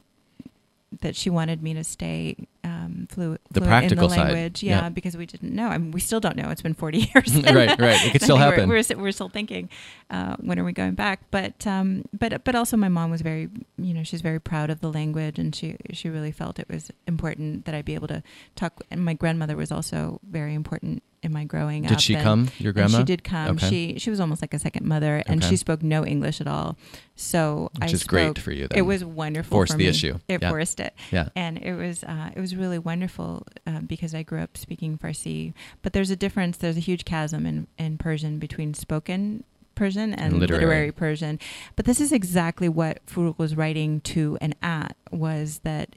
[1.01, 4.63] that she wanted me to stay um, fluent, The fluent practical in the side, language.
[4.63, 4.82] yeah.
[4.82, 5.67] Yeah, because we didn't know.
[5.67, 6.49] I mean, we still don't know.
[6.49, 7.34] It's been forty years.
[7.43, 8.06] right, right.
[8.06, 8.69] It could still We're- happen.
[8.69, 9.69] We're, we're, still thinking,
[10.10, 11.21] uh, when are we going back?
[11.32, 14.82] But um, but but also, my mom was very, you know, she's very proud of
[14.82, 18.23] the language, and she she really felt it was important that I be able to
[18.56, 18.82] talk.
[18.91, 21.89] And my grandmother was also very important in my growing up.
[21.89, 22.49] Did she and- come?
[22.60, 22.99] Your grandma?
[22.99, 23.56] she did come.
[23.56, 23.69] Okay.
[23.69, 25.49] She she was almost like a second mother, and Okay.
[25.51, 26.78] she spoke no English at all.
[27.15, 28.78] So Which I is great for you then.
[28.78, 29.56] It was wonderful.
[29.56, 29.89] Forced for the me.
[29.89, 30.19] issue.
[30.28, 30.49] It Yeah.
[30.49, 31.30] forced it Yeah.
[31.36, 35.54] and it was uh, it was really wonderful uh, because I grew up speaking Farsi.
[35.82, 36.58] But there's a difference.
[36.58, 39.44] There's a huge chasm in in Persian between spoken
[39.76, 40.63] Persian and, And literary.
[40.65, 40.91] literary.
[40.91, 41.39] Persian.
[41.76, 45.96] But this is exactly what Furugh was writing to and at was that.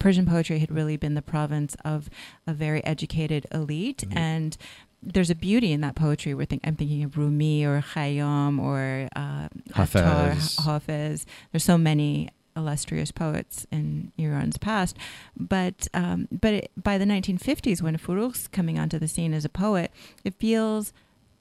[0.00, 2.10] Persian poetry had really been the province of
[2.46, 4.16] a very educated elite, Mhm.
[4.16, 4.56] and
[5.02, 6.34] there's a beauty in that poetry.
[6.34, 10.56] We're think, I'm thinking of Rumi or Khayyam or uh, Attar, Hafez.
[10.60, 11.24] Hafez.
[11.52, 12.28] There's so many
[12.60, 14.96] illustrious poets in Iran's past,
[15.36, 19.48] but um, but it, by the 1950s, when Furugh's coming onto the scene as a
[19.48, 19.90] poet,
[20.24, 20.92] it feels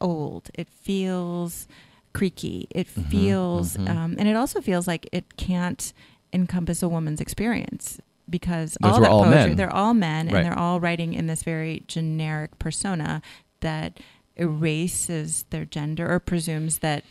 [0.01, 0.49] old.
[0.55, 1.67] It feels
[2.13, 2.67] creaky.
[2.71, 3.89] It Mhm, feels, mhm.
[3.89, 5.93] Um, and it also feels like it can't
[6.33, 9.55] encompass a woman's experience because Those all that all poetry, men.
[9.57, 10.35] they're all men, Right.
[10.37, 13.21] and they're all writing in this very generic persona
[13.61, 13.99] that
[14.37, 17.03] erases their gender or presumes that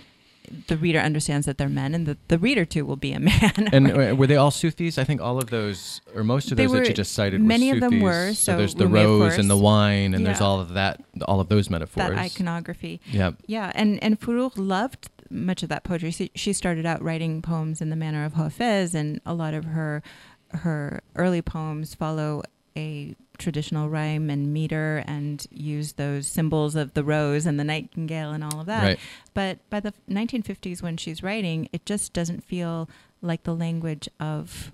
[0.67, 3.69] the reader understands that they're men and the, the reader too will be a man.
[3.73, 4.99] And uh, were they all Sufis?
[4.99, 7.69] I think all of those, or most of They those that you just cited, many
[7.71, 10.41] were of them were, So, so there's the Rumi, rose and the wine, and there's
[10.41, 12.09] all of that, all of those metaphors.
[12.09, 13.01] that iconography.
[13.11, 13.33] Yeah.
[13.47, 16.11] Yeah, and and Furugh loved much of that poetry.
[16.11, 19.65] She, she started out writing poems in the manner of Hafez, and a lot of
[19.65, 20.03] her
[20.51, 22.43] her early poems follow
[22.77, 28.31] a traditional rhyme and meter and use those symbols of the rose and the nightingale
[28.33, 28.83] and all of that.
[28.83, 28.99] Right.
[29.35, 32.89] But by the 1950s, when she's writing, it just doesn't feel
[33.23, 34.73] like the language of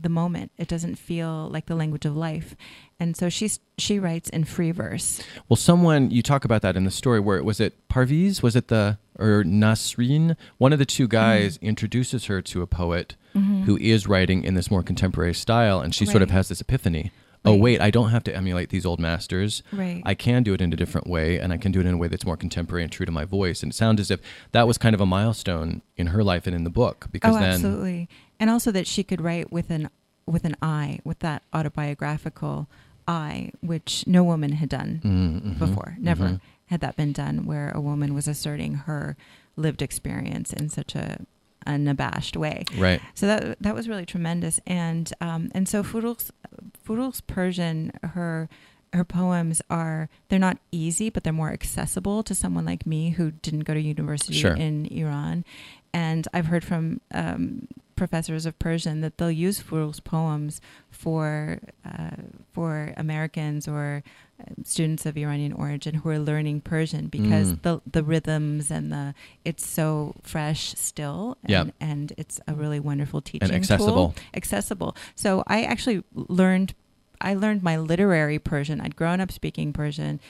[0.00, 0.52] the moment.
[0.56, 2.54] It doesn't feel like the language of life.
[3.00, 5.20] And so she's she writes in free verse.
[5.48, 8.40] Well, someone you talk about that in the story where was it Parviz?
[8.42, 10.36] Was it the or Nasreen?
[10.58, 11.66] One of the two guys Mm-hmm.
[11.66, 13.16] introduces her to a poet
[13.66, 17.12] who is writing in this more contemporary style, and she sort of has this epiphany.
[17.44, 19.62] Oh wait, I don't have to emulate these old masters.
[19.72, 20.02] Right.
[20.04, 21.96] I can do it in a different way, and I can do it in a
[21.96, 23.62] way that's more contemporary and true to my voice.
[23.62, 24.20] And it sounds as if
[24.52, 27.38] that was kind of a milestone in her life and in the book because oh,
[27.38, 28.08] then absolutely.
[28.40, 29.88] And also that she could write with an
[30.26, 32.68] with an I, with that autobiographical
[33.06, 35.96] I, which no woman had done Mm, mhm, before.
[35.98, 36.40] Never mhm.
[36.66, 39.16] had that been done, where a woman was asserting her
[39.56, 41.24] lived experience in such a
[41.68, 42.64] unabashed way.
[42.76, 43.00] right.
[43.14, 46.32] So that that was really tremendous, and um, and so Furugh's
[46.86, 48.48] Furugh's Persian her
[48.94, 53.30] her poems are they're not easy, but they're more accessible to someone like me who
[53.32, 54.54] didn't go to university Sure.
[54.54, 55.44] in Iran,
[55.92, 62.16] and I've heard from um, professors of Persian that they'll use Furugh's poems for uh,
[62.52, 64.02] for Americans or
[64.40, 67.62] uh, students of Iranian origin who are learning Persian because Mm.
[67.62, 71.64] the the rhythms and the it's so fresh still and, Yeah.
[71.80, 73.94] and it's a really wonderful teaching And accessible.
[73.94, 74.14] tool.
[74.34, 76.74] accessible so I actually learned
[77.20, 80.20] I learned my literary Persian I'd grown up speaking Persian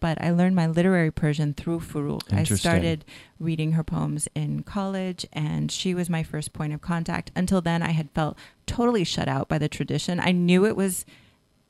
[0.00, 2.20] but I learned my literary Persian through Furugh.
[2.32, 3.04] I started
[3.38, 7.30] reading her poems in college, and she was my first point of contact.
[7.36, 8.36] Until then, I had felt
[8.66, 10.18] totally shut out by the tradition.
[10.18, 11.04] I knew it was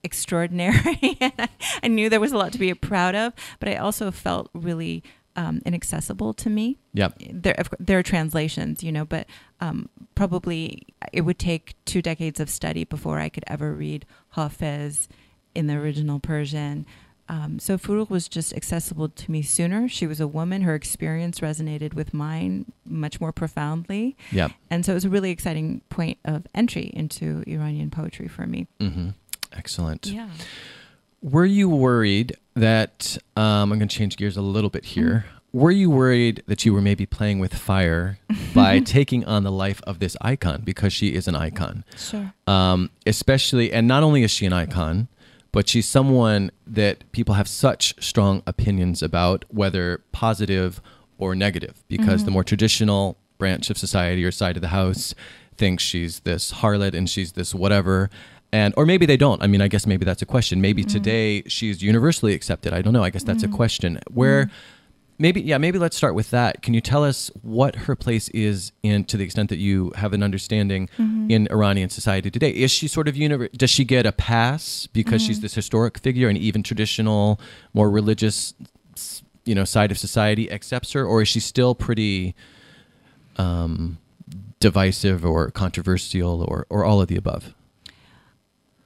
[0.02, 1.48] extraordinary, and
[1.82, 5.02] I, knew there was a lot to be proud of, but I also felt really
[5.36, 6.78] um, inaccessible to me.
[6.94, 7.22] Yep.
[7.32, 9.26] There, of there are translations, you know, but
[9.60, 15.08] um, probably it would take two decades of study before I could ever read Hafez
[15.54, 16.86] in the original Persian.
[17.30, 19.88] Um, so Furugh was just accessible to me sooner.
[19.88, 20.62] She was a woman.
[20.62, 24.16] Her experience resonated with mine much more profoundly.
[24.32, 24.50] Yep.
[24.68, 28.66] And so it was a really exciting point of entry into Iranian poetry for me.
[28.80, 29.10] hmm
[29.52, 30.06] Excellent.
[30.06, 30.28] Yeah.
[31.22, 35.24] Were you worried that um, I'm going to change gears a little bit here?
[35.52, 38.18] Were you worried that you were maybe playing with fire
[38.54, 41.84] by taking on the life of this icon because she is an icon?
[41.96, 42.32] Sure.
[42.46, 45.08] Um, especially, and not only is she an icon,
[45.52, 50.80] but she's someone that people have such strong opinions about, whether positive
[51.18, 52.34] or negative, because the mm-hmm.
[52.34, 55.14] more traditional branch of society or side of the house
[55.56, 58.10] thinks she's this harlot and she's this whatever.
[58.52, 59.42] And or maybe they don't.
[59.42, 60.60] I mean, I guess maybe that's a question.
[60.60, 60.92] Maybe mm-hmm.
[60.92, 62.72] today she's universally accepted.
[62.72, 63.04] I don't know.
[63.04, 63.56] I guess that's a mm-hmm.
[63.56, 64.00] question.
[64.10, 64.50] Where
[65.20, 66.62] maybe yeah, maybe let's start with that.
[66.62, 70.12] Can you tell us what her place is in to the extent that you have
[70.12, 72.50] an understanding in Iranian society today?
[72.50, 76.28] Is she sort of univer- does she get a pass because she's this historic figure
[76.28, 77.38] and even traditional,
[77.74, 78.54] more religious
[79.44, 82.34] you know, side of society accepts her or is she still pretty
[83.36, 83.98] um
[84.58, 87.54] divisive or controversial or or all of the above?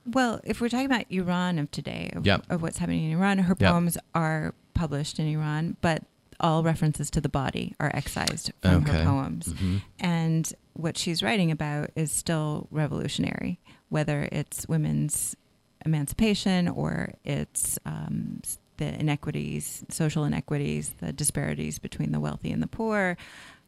[0.07, 2.45] Well, if we're talking about Iran of today, of, Yep.
[2.51, 3.71] of what's happening in Iran, her Yep.
[3.73, 6.03] poems are published in Iran, but
[6.41, 8.99] all references to the body are excised from Okay.
[8.99, 9.49] her poems.
[9.55, 9.83] Mhm.
[10.01, 15.37] And what she's writing about is still revolutionary, whether it's women's
[15.87, 18.41] emancipation or it's um,
[18.79, 23.17] the inequities, social inequities, the disparities between the wealthy and the poor,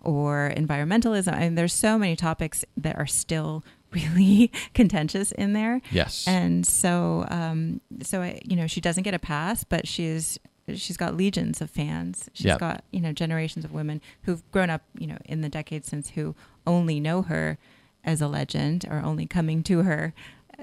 [0.00, 1.32] or environmentalism.
[1.34, 5.80] I mean, there's so many topics that are still really contentious in there.
[5.92, 6.26] Yes.
[6.26, 10.38] And so, um, so I, you know, she doesn't get a pass, but she is.
[10.74, 12.28] She's got legions of fans.
[12.32, 12.58] She's Yep.
[12.60, 16.10] got you know generations of women who've grown up you know in the decades since
[16.10, 16.34] who
[16.66, 17.58] only know her
[18.04, 20.12] as a legend or only coming to her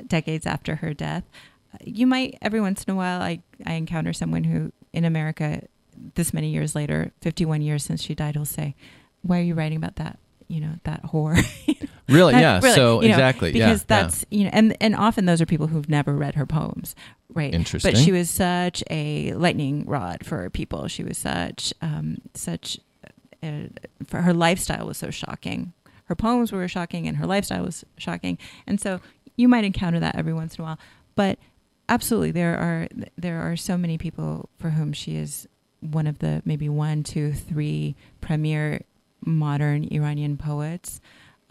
[0.08, 1.24] decades after her death.
[1.74, 5.64] Uh, you might every once in a while I I encounter someone who in America
[6.16, 8.76] this many years later, 51 years since she died, will say,
[9.22, 11.38] "Why are you writing about that?" You know that whore.
[12.08, 12.34] really?
[12.34, 12.60] That- Yeah.
[12.62, 13.52] really, so you know, exactly.
[13.52, 13.86] yeah, because yeah.
[13.88, 16.96] that's you know, and and often those are people who've never read her poems,
[17.34, 17.54] right?
[17.54, 17.92] Interesting.
[17.92, 20.88] But she was such a lightning rod for people.
[20.88, 22.80] She was such um, such
[23.42, 23.68] uh,
[24.06, 25.74] for her lifestyle was so shocking.
[26.06, 28.38] Her poems were shocking, and her lifestyle was shocking.
[28.68, 29.00] And so
[29.36, 30.80] you might encounter that every once in a while,
[31.16, 31.40] but
[31.90, 32.88] absolutely there are
[33.18, 35.48] there are so many people for whom she is
[35.80, 38.82] one of the maybe one, two, three premier
[39.26, 41.02] modern Iranian poets.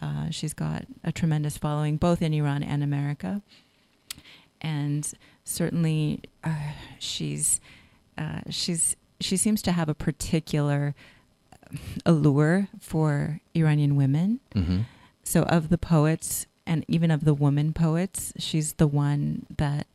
[0.03, 3.41] Uh, she's got a tremendous following both in Iran and America,
[4.61, 5.11] and
[5.45, 7.61] certainly uh, she's
[8.17, 10.93] uh, she's she seems to have a particular
[12.05, 14.39] allure for Iranian women.
[14.53, 14.81] hmm
[15.23, 19.87] So of the poets and even of the woman poets, she's the one that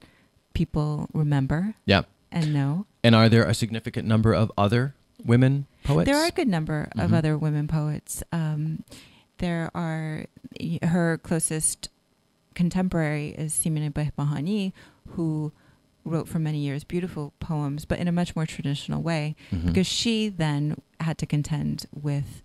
[0.54, 2.02] people remember Yeah.
[2.32, 2.86] and know.
[3.04, 4.94] And are there a significant number of other
[5.24, 6.06] women poets?
[6.06, 7.14] There are a good number of Mhm.
[7.18, 8.22] other women poets.
[8.32, 8.82] Um,
[9.38, 10.26] there are
[10.82, 11.88] her closest
[12.54, 14.72] contemporary is Simin Behbahani,
[15.10, 15.52] who
[16.04, 19.66] wrote for many years beautiful poems, but in a much more traditional way, Mhm.
[19.66, 22.42] because she then had to contend with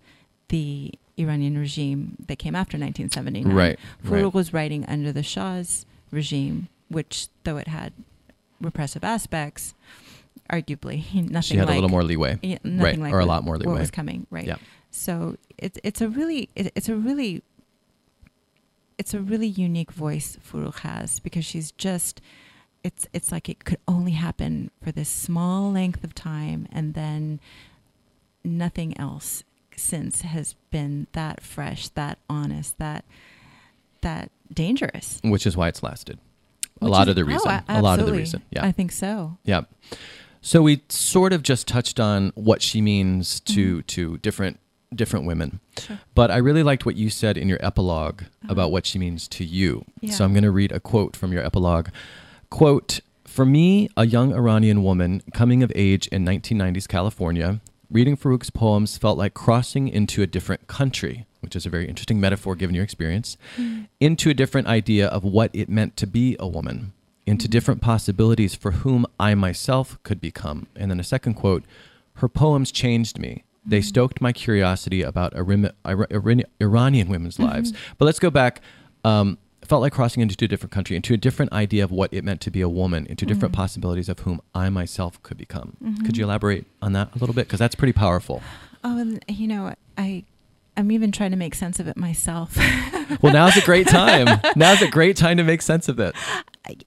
[0.48, 3.52] the Iranian regime that came after 1979.
[3.54, 4.32] Right, right.
[4.34, 7.92] was writing under the Shah's regime, which, though it had
[8.60, 9.74] repressive aspects,
[10.50, 12.38] arguably nothing she had like a little more leeway.
[12.42, 13.72] yeah, Right, like or a lot more leeway.
[13.72, 14.26] what was coming.
[14.30, 14.46] Right.
[14.46, 14.56] Yeah.
[14.96, 17.42] So it's it's a really it, it's a really
[18.96, 22.20] it's a really unique voice Furugh has because she's just
[22.84, 27.40] it's it's like it could only happen for this small length of time and then
[28.44, 29.42] nothing else
[29.76, 33.04] since has been that fresh, that honest, that
[34.02, 35.18] that dangerous.
[35.24, 36.18] which is why it's lasted.
[36.80, 37.50] A lot is- of the oh, reason.
[37.50, 38.42] a- a lot of the reason.
[38.50, 38.64] Yeah.
[38.64, 39.38] I think so.
[39.44, 39.62] Yeah.
[40.40, 43.86] So we sort of just touched on what she means to Mhm.
[43.88, 44.60] to different
[44.96, 45.60] different women.
[45.78, 45.98] Sure.
[46.14, 48.52] But I really liked what you said in your epilogue Uh-huh.
[48.52, 49.84] about what she means to you.
[50.00, 50.12] Yeah.
[50.14, 51.88] So I'm going to read a quote from your epilogue.
[52.50, 58.50] Quote, "For me, a young Iranian woman coming of age in 1990s California, reading Furugh's
[58.50, 62.74] poems felt like crossing into a different country." Which is a very interesting metaphor given
[62.74, 63.36] your experience,
[64.00, 66.94] into a different idea of what it meant to be a woman,
[67.26, 70.68] into different possibilities for whom I myself could become.
[70.74, 71.64] And then a second quote
[72.14, 73.44] Her poems changed me.
[73.66, 77.72] They stoked my curiosity about Iran- Ira- Iran- Iranian women's lives.
[77.98, 78.60] But let's go back.
[79.04, 82.22] Um, felt like crossing into a different country, into a different idea of what it
[82.24, 83.56] meant to be a woman, into different Mhm.
[83.56, 85.76] possibilities of whom I myself could become.
[85.82, 86.04] Mhm.
[86.04, 87.46] Could you elaborate on that a little bit?
[87.46, 88.42] Because that's pretty powerful.
[88.82, 90.24] Oh, and you know, I
[90.76, 92.58] I'm even trying to make sense of it myself.
[93.22, 94.40] Well, now's a great time.
[94.56, 96.14] now's a great time to make sense of it.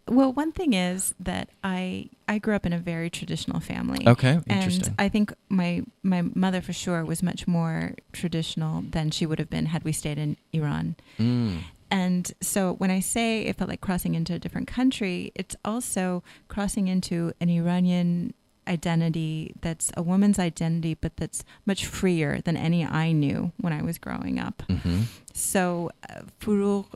[0.07, 4.07] Well, one thing is that I I grew up in a very traditional family.
[4.07, 4.95] Okay, And interesting.
[4.97, 9.49] I think my my mother for sure was much more traditional than she would have
[9.49, 10.95] been had we stayed in Iran.
[11.19, 11.59] Mm.
[11.89, 16.21] And so when I say it felt like crossing into a different country, it's also
[16.49, 18.33] crossing into an Iranian
[18.67, 23.81] identity that's a woman's identity, but that's much freer than any I knew when I
[23.81, 24.63] was growing up.
[24.67, 26.21] hmm So uh,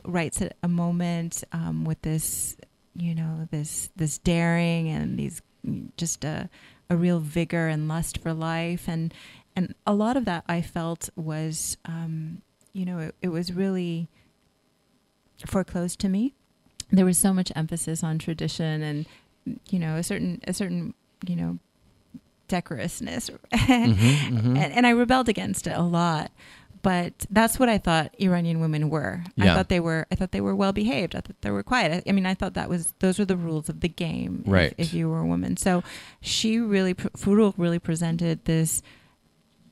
[0.04, 2.56] writes at a moment um, with this,
[2.96, 5.42] you know, this this daring and these
[5.96, 6.48] just a
[6.90, 9.12] a real vigor and lust for life, and
[9.56, 14.08] and a lot of that I felt was, um, you know, it, it was really
[15.46, 16.34] foreclosed to me.
[16.90, 19.06] There was so much emphasis on tradition and,
[19.70, 20.94] you know, a certain a certain
[21.26, 21.58] you know
[22.48, 24.58] decorousness Mhm, mhm.
[24.58, 26.30] and, and I rebelled against it a lot.
[26.82, 29.22] But that's what I thought Iranian women were.
[29.38, 30.06] I thought they were.
[30.10, 31.14] I thought they were well behaved.
[31.14, 32.04] I thought they were quiet.
[32.06, 34.42] I, I mean, I thought that was those were the rules of the game.
[34.46, 34.74] Right.
[34.76, 35.84] If, you were a woman, so
[36.20, 38.82] she really, Furugh really presented this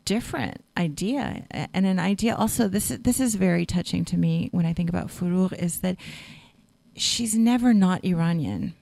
[0.05, 2.69] different idea, and an idea also.
[2.69, 5.53] This is this is very touching to me when I think about Furugh.
[5.53, 5.97] Is that
[6.95, 8.75] she's never not Iranian.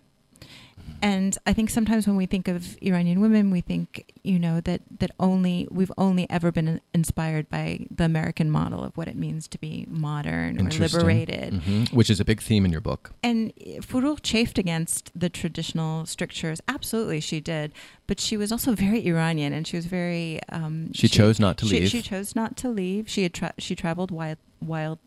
[1.00, 4.80] And I think sometimes when we think of Iranian women, we think, you know, that
[4.98, 9.46] that only we've only ever been inspired by the American model of what it means
[9.48, 11.54] to be modern or liberated.
[11.54, 11.92] Mhm.
[11.92, 13.12] Which is a big theme in your book.
[13.22, 16.60] And Furugh chafed against the traditional strictures.
[16.66, 17.72] Absolutely, she did.
[18.06, 20.40] But she was also very Iranian, and she was very.
[20.48, 21.90] Um, She chose not to she, leave.
[21.90, 23.08] She chose not to leave.
[23.08, 24.98] She had tra- she traveled wild, wild,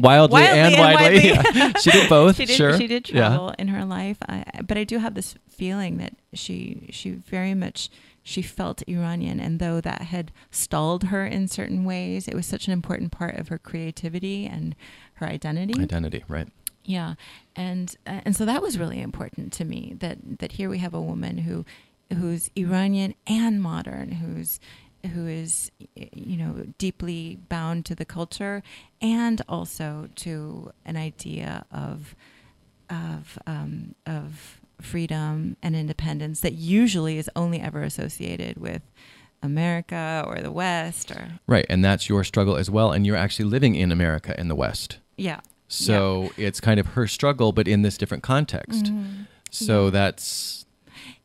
[0.00, 1.28] Wildly, and widely.
[1.28, 1.72] Yeah.
[1.78, 2.36] She did both.
[2.40, 2.78] she did, sure.
[2.78, 3.28] She did Yeah.
[3.28, 7.54] travel in her life, I, but I do have this feeling that she she very
[7.54, 7.90] much
[8.22, 12.66] she felt Iranian, and though that had stalled her in certain ways, it was such
[12.66, 14.76] an important part of her creativity and
[15.14, 15.80] her identity.
[15.82, 16.48] Identity, right?
[16.84, 17.14] Yeah,
[17.56, 20.94] and uh, and so that was really important to me that that here we have
[20.94, 21.64] a woman who
[22.16, 24.60] who's Iranian and modern, who's
[25.14, 28.62] who is you know deeply bound to the culture
[29.00, 32.14] and also to an idea of
[32.90, 38.82] of um, of freedom and independence that usually is only ever associated with
[39.42, 41.66] America or the West or Right.
[41.68, 42.92] And that's your struggle as well.
[42.92, 44.98] And you're actually living in America in the West.
[45.16, 45.40] yeah.
[45.70, 48.84] So it's kind of her struggle, but in this different context.
[48.86, 49.26] Mhm.
[49.50, 49.90] So Yeah.
[49.90, 50.64] that's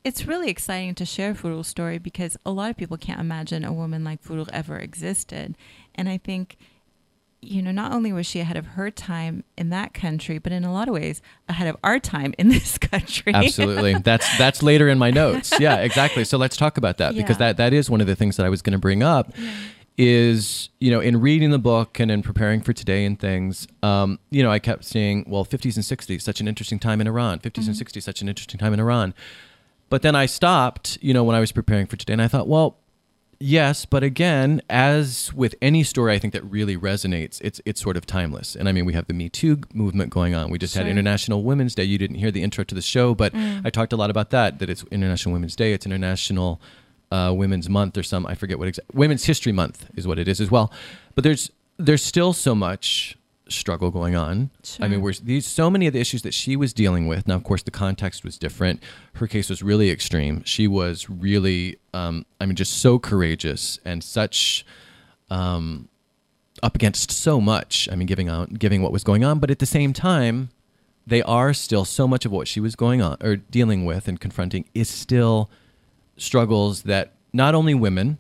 [0.03, 3.71] It's really exciting to share Furugh's story because a lot of people can't imagine a
[3.71, 5.55] woman like Furugh ever existed.
[5.95, 6.57] And I think,
[7.41, 10.65] you know, not only was she ahead of her time in that country, but in
[10.65, 13.33] a lot of ways ahead of our time in this country.
[13.33, 15.53] absolutely that's that's later in my notes.
[15.59, 16.25] Yeah, exactly.
[16.25, 18.49] So let's talk about that because that that is one of the things that I
[18.49, 19.31] was going to bring up.
[19.37, 19.51] Yeah.
[19.97, 24.17] is you know in reading the book and in preparing for today and things um,
[24.31, 27.37] you know i kept seeing well 50s and 60s such an interesting time in iran
[27.39, 27.83] 50s and Mhm.
[27.83, 29.13] 60s such an interesting time in iran
[29.93, 32.47] but then i stopped you know when i was preparing for today and i thought
[32.47, 32.77] well
[33.45, 37.41] Yes, but again, as with any story, I think that really resonates.
[37.41, 40.33] It's it's sort of timeless, and I mean, we have the Me Too movement going
[40.33, 40.49] on.
[40.49, 41.83] We just had International Women's Day.
[41.83, 43.65] You didn't hear the intro to the show, but Mm.
[43.65, 44.59] I talked a lot about that.
[44.59, 45.73] That it's International Women's Day.
[45.73, 46.61] It's International
[47.11, 50.29] uh, Women's Month, or some I forget what exact Women's History Month is what it
[50.29, 50.71] is as well.
[51.13, 53.17] But there's there's still so much
[53.53, 54.49] struggle going on.
[54.79, 54.99] I mean, Sure.
[54.99, 57.27] we're these so many of the issues that she was dealing with.
[57.27, 58.81] Now, of course, the context was different.
[59.13, 60.43] Her case was really extreme.
[60.43, 64.65] She was really, um, I mean, just so courageous and such
[65.29, 65.89] um,
[66.61, 67.87] up against so much.
[67.91, 70.49] I mean, giving out, giving what was going on, but at the same time,
[71.05, 74.19] they are still so much of what she was going on or dealing with and
[74.19, 75.49] confronting is still
[76.15, 78.17] struggles that not only women,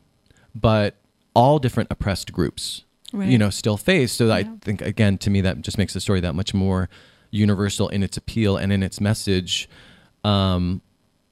[0.53, 0.95] but
[1.33, 2.83] all different oppressed groups,
[3.13, 4.11] you know, still face.
[4.11, 6.89] So I think again, to me, that just makes the story that much more
[7.31, 9.69] universal in its appeal and in its message.
[10.23, 10.81] Um,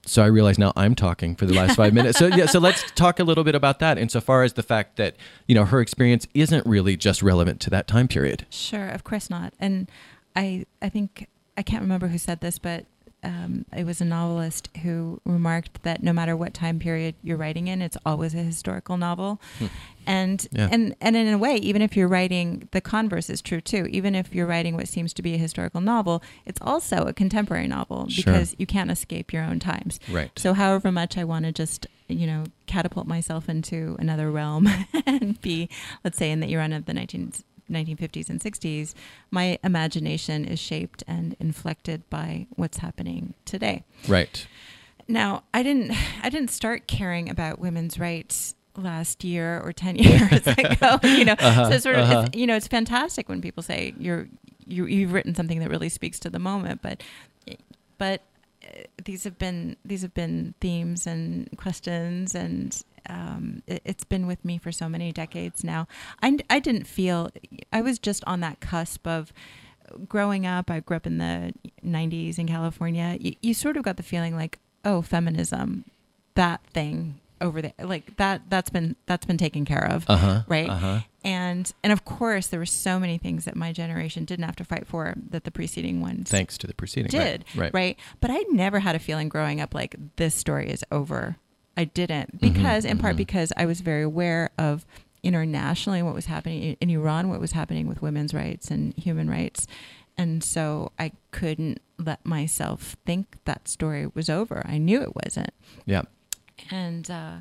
[0.05, 2.17] so I realize now I'm talking for the last five minutes.
[2.17, 5.15] So yeah, so let's talk a little bit about that insofar as the fact that
[5.47, 8.45] you know her experience isn't really just relevant to that time period.
[8.49, 9.53] Sure, of course not.
[9.59, 9.89] And
[10.35, 11.27] I, I think
[11.57, 12.85] I can't remember who said this, but
[13.23, 17.67] um, it was a novelist who remarked that no matter what time period you're writing
[17.67, 19.39] in, it's always a historical novel.
[20.07, 20.57] And Hmm.
[20.57, 20.69] Yeah.
[20.71, 23.85] and and in a way, even if you're writing the converse is true too.
[23.91, 27.67] Even if you're writing what seems to be a historical novel, it's also a contemporary
[27.67, 28.23] novel Sure.
[28.33, 29.99] because you can't escape your own times.
[30.09, 30.31] Right.
[30.37, 34.67] So, however much I want to just, you know, catapult myself into another realm
[35.05, 35.69] and be,
[36.03, 37.33] let's say, in the era of the 19,
[37.71, 38.93] 1950s and 60s,
[39.31, 43.83] my imagination is shaped and inflected by what's happening today.
[44.07, 44.45] right.
[45.07, 45.91] Now, I didn't,
[46.23, 51.35] I didn't start caring about women's rights last year or 10 years ago, you know,
[51.37, 52.23] Uh-huh, so sort of, uh-huh.
[52.27, 54.27] it's, you know, it's fantastic when people say you're,
[54.67, 57.03] you, you've written something that really speaks to the moment, but,
[57.97, 58.21] but
[58.63, 64.27] uh, these have been, these have been themes and questions and, um, it, it's been
[64.27, 65.87] with me for so many decades now.
[66.21, 67.29] I, I didn't feel,
[67.73, 69.31] I was just on that cusp of,
[70.07, 71.53] growing up, I grew up in the
[71.85, 73.17] 90s in California.
[73.19, 75.83] You, you sort of got the feeling like, oh, feminism,
[76.35, 78.43] that thing over there, like that.
[78.49, 80.41] That's been that's been taken care of, Uh huh.
[80.47, 80.69] right?
[80.69, 80.99] Uh huh.
[81.25, 84.63] And and of course, there were so many things that my generation didn't have to
[84.63, 87.09] fight for that the preceding ones Thanks to the preceding.
[87.09, 87.73] did, Right.
[87.73, 87.99] Right.
[88.21, 91.35] But I never had a feeling growing up like this story is over.
[91.81, 93.17] I didn't Mhm, because, in part, mhm.
[93.25, 94.85] because I was very aware of
[95.23, 99.67] internationally what was happening in Iran, what was happening with women's rights and human rights,
[100.17, 104.61] and so I couldn't let myself think that story was over.
[104.65, 105.53] I knew it wasn't
[105.85, 106.03] Yeah.
[106.71, 107.37] and uh,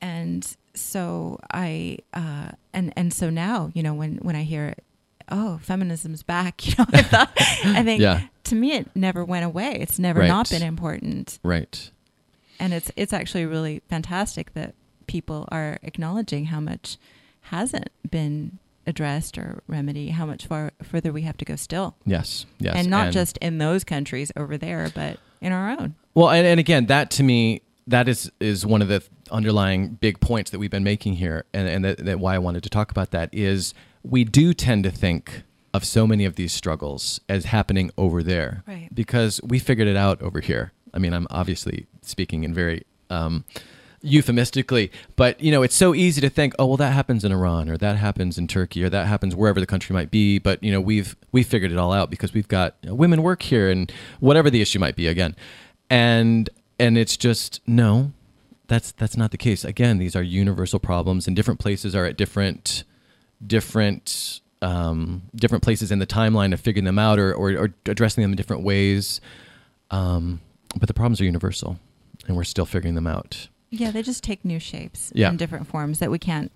[0.00, 4.74] and so I uh, and and so now you know when when I hear
[5.30, 7.30] oh feminism's back you know I thought
[7.64, 8.22] I think Yeah.
[8.44, 10.28] to me it never went away it's never Right.
[10.28, 11.90] not been important Right.
[12.62, 14.74] And it's it's actually really fantastic that
[15.06, 16.96] people are acknowledging how much
[17.42, 22.46] hasn't been addressed or remedy how much far further we have to go still Yes.
[22.58, 22.74] Yes.
[22.76, 26.60] and not just in those countries over there but in our own Well, and, and
[26.60, 30.70] again, that to me, that is is one of the underlying big points that we've
[30.70, 33.74] been making here, and and that, that why I wanted to talk about that is
[34.04, 35.42] we do tend to think
[35.74, 38.88] of so many of these struggles as happening over there, Right.
[38.94, 40.72] Because we figured it out over here.
[40.94, 43.44] I mean, I'm obviously speaking in very um,
[44.02, 47.68] euphemistically, but you know, it's so easy to think, oh, well, that happens in Iran,
[47.68, 50.38] or that happens in Turkey, or that happens wherever the country might be.
[50.38, 53.22] But you know, we've we figured it all out because we've got you know, women
[53.22, 53.90] work here, and
[54.20, 55.36] whatever the issue might be, again,
[55.88, 58.12] and and it's just no,
[58.66, 59.64] that's that's not the case.
[59.64, 62.84] Again, these are universal problems, and different places are at different
[63.46, 68.22] different um, different places in the timeline of figuring them out or, or, or addressing
[68.22, 69.20] them in different ways.
[69.90, 70.40] Um,
[70.76, 71.78] but the problems are universal,
[72.26, 73.48] and we're still figuring them out.
[73.70, 75.30] yeah they just take new shapes Yeah.
[75.30, 76.50] in different forms that we can't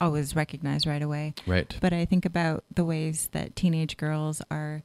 [0.00, 1.76] always recognize right away Right.
[1.80, 4.82] but I think about the ways that teenage girls are,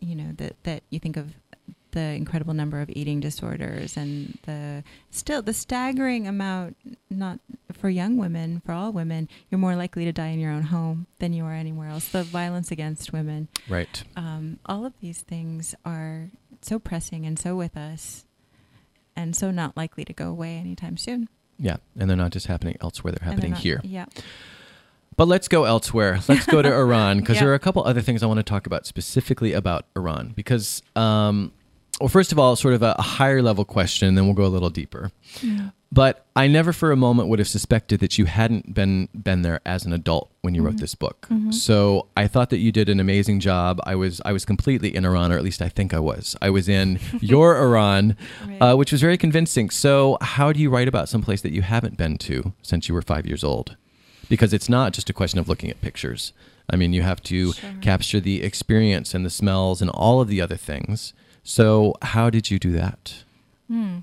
[0.00, 1.34] you know, that that you think of
[1.92, 6.76] the incredible number of eating disorders and the still the staggering amount
[7.08, 7.38] not
[7.72, 11.06] for young women for all women you're more likely to die in your own home
[11.20, 14.02] than you are anywhere else the violence against women Right.
[14.14, 16.28] um, all of these things are
[16.60, 18.25] so pressing and so with us
[19.16, 22.76] and so not likely to go away anytime soon Yeah, and they're not just happening
[22.80, 23.80] elsewhere; they're And they're happening not- here.
[23.82, 24.06] yeah
[25.16, 26.20] But let's go elsewhere.
[26.28, 27.44] Let's go to Iran because Yeah.
[27.44, 30.34] there are a couple other things I want to talk about specifically about Iran.
[30.36, 31.52] Because, um,
[31.98, 34.52] well, first of all, sort of a, a higher level question, then we'll go a
[34.52, 35.10] little deeper.
[35.92, 39.60] But I never for a moment would have suspected that you hadn't been been there
[39.64, 40.66] as an adult when you Mm-hmm.
[40.66, 41.28] wrote this book.
[41.50, 43.80] So I thought that you did an amazing job.
[43.84, 46.34] I was I was completely in Iran, or at least I think I was.
[46.42, 48.16] I was in your Iran,
[48.46, 48.58] Right.
[48.60, 49.70] uh, which was very convincing.
[49.70, 52.94] So how do you write about some place that you haven't been to since you
[52.94, 53.76] were five years old?
[54.28, 56.32] Because it's not just a question of looking at pictures.
[56.68, 57.70] I mean, you have to Sure.
[57.80, 61.12] capture the experience and the smells and all of the other things.
[61.44, 63.22] So how did you do that?
[63.68, 63.98] Hmm.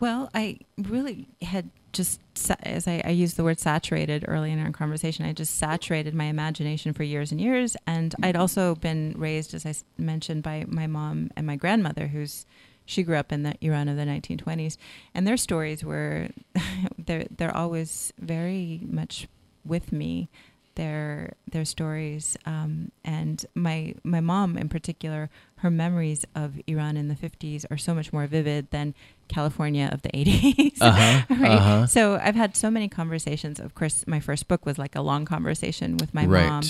[0.00, 2.20] Well, I really had just,
[2.62, 6.24] as I, I used the word saturated early in our conversation, I just saturated my
[6.24, 7.76] imagination for years and years.
[7.86, 12.44] And I'd also been raised, as I mentioned, by my mom and my grandmother, who's
[12.86, 14.76] she grew up in the Iran of the 1920s,
[15.12, 16.28] and their stories were
[16.98, 19.26] they're they're always very much
[19.64, 20.28] with me.
[20.76, 27.08] Their their stories, um, and my my mom in particular, her memories of Iran in
[27.08, 28.94] the 50s are so much more vivid than
[29.28, 30.76] California of the 80s.
[30.80, 31.50] Uh-huh, right?
[31.52, 31.86] uh-huh.
[31.86, 33.58] So I've had so many conversations.
[33.60, 36.48] Of course, my first book was like a long conversation with my right.
[36.48, 36.62] mom,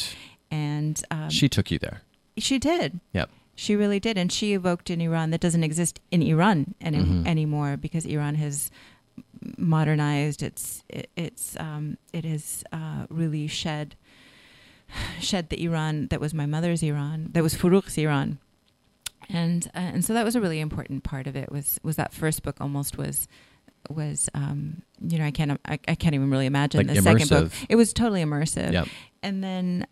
[0.51, 2.03] and um, she took you there.
[2.39, 3.01] she did.
[3.13, 3.31] Yep.
[3.59, 7.27] She really did, and she evoked an Iran that doesn't exist in Iran any, Mhm.
[7.27, 8.71] anymore because Iran has
[9.57, 10.43] modernized.
[10.43, 13.97] It's it, it's um, it has uh, really shed
[15.21, 18.39] shed the Iran that was my mother's Iran, that was Furugh's Iran,
[19.29, 21.51] and uh, and so that was a really important part of it.
[21.53, 23.29] Was was that first book almost was
[23.91, 27.29] was um, you know I can't I, I can't even really imagine Like the second
[27.29, 27.53] book.
[27.69, 28.89] It was totally immersive Yep.
[29.23, 29.87] and then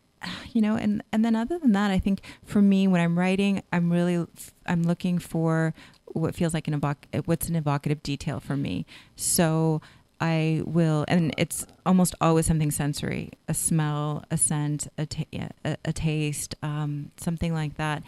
[0.53, 3.63] you know and and then other than that i think for me when i'm writing
[3.75, 4.27] i'm really
[4.65, 5.75] i'm looking for
[6.15, 9.83] what feels like an evoc- what's an evocative detail for me so
[10.23, 15.25] i will and it's almost always something sensory a smell a scent a, ta-
[15.63, 18.03] a, a taste um, something like that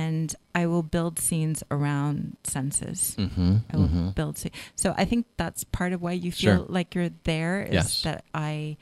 [0.00, 0.26] and
[0.60, 2.16] i will build scenes around
[2.56, 3.56] senses Mm-hmm.
[3.72, 4.34] I will build.
[4.42, 4.48] So,
[4.82, 6.66] so I think that's part of why you feel Sure.
[6.78, 8.02] like you're there is Yes.
[8.06, 8.76] that I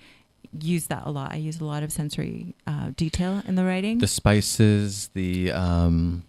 [0.76, 1.28] use that a lot.
[1.32, 3.98] I use a lot of sensory uh, detail in the writing.
[3.98, 6.22] The spices, the um,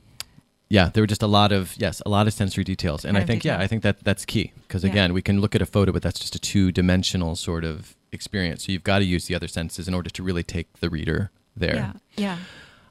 [0.70, 3.24] yeah, there were just a lot of yes, a lot of sensory details, and Kind
[3.24, 3.60] I think yeah.
[3.64, 4.92] I think that that's key because Yeah.
[4.92, 8.60] again, we can look at a photo, but that's just a two-dimensional sort of experience.
[8.66, 11.30] So you've got to use the other senses in order to really take the reader
[11.56, 11.76] there.
[11.76, 11.94] yeah,
[12.26, 12.38] yeah.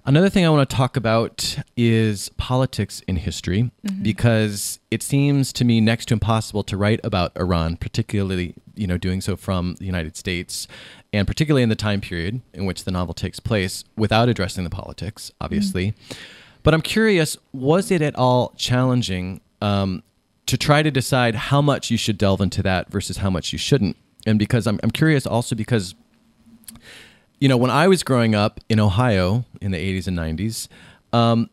[0.05, 4.03] Another thing I want to talk about is politics in history Mhm.
[4.03, 8.98] because it seems to me next to impossible to write about Iran, particularly, you know,
[8.98, 10.66] doing so from the United States
[11.12, 14.70] and particularly in the time period in which the novel takes place without addressing the
[14.70, 15.94] politics, obviously.
[16.64, 20.03] But I'm curious, was it at all challenging um,
[20.46, 23.59] to try to decide how much you should delve into that versus how much you
[23.59, 23.96] shouldn't?
[24.26, 25.94] And because I'm, I'm curious also because
[27.43, 30.68] you know, when I was growing up in Ohio in the 80s and 90s,
[31.12, 31.51] um,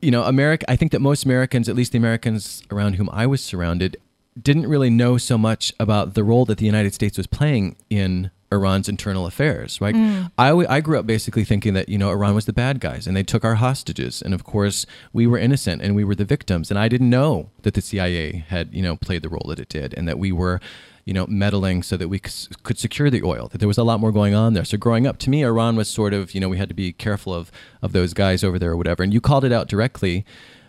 [0.00, 3.26] you know, America, I think that most Americans, at least the Americans around whom I
[3.26, 3.96] was surrounded,
[4.40, 8.30] didn't really know so much about the role that the United States was playing in
[8.52, 9.96] Iran's internal affairs, right?
[10.38, 13.08] I, w- I grew up basically thinking that, you know, Iran was the bad guys
[13.08, 14.22] and they took our hostages.
[14.22, 16.70] And of course, we were innocent and we were the victims.
[16.70, 19.68] And I didn't know that the CIA had, you know, played the role that it
[19.68, 20.60] did and that we were,
[21.04, 24.00] you know, meddling so that we could secure the oil, that there was a lot
[24.00, 24.64] more going on there.
[24.64, 26.92] So growing up, to me, Iran was sort of, you know, we had to be
[26.92, 27.50] careful of,
[27.82, 29.02] of those guys over there or whatever.
[29.02, 30.24] And you called it out directly.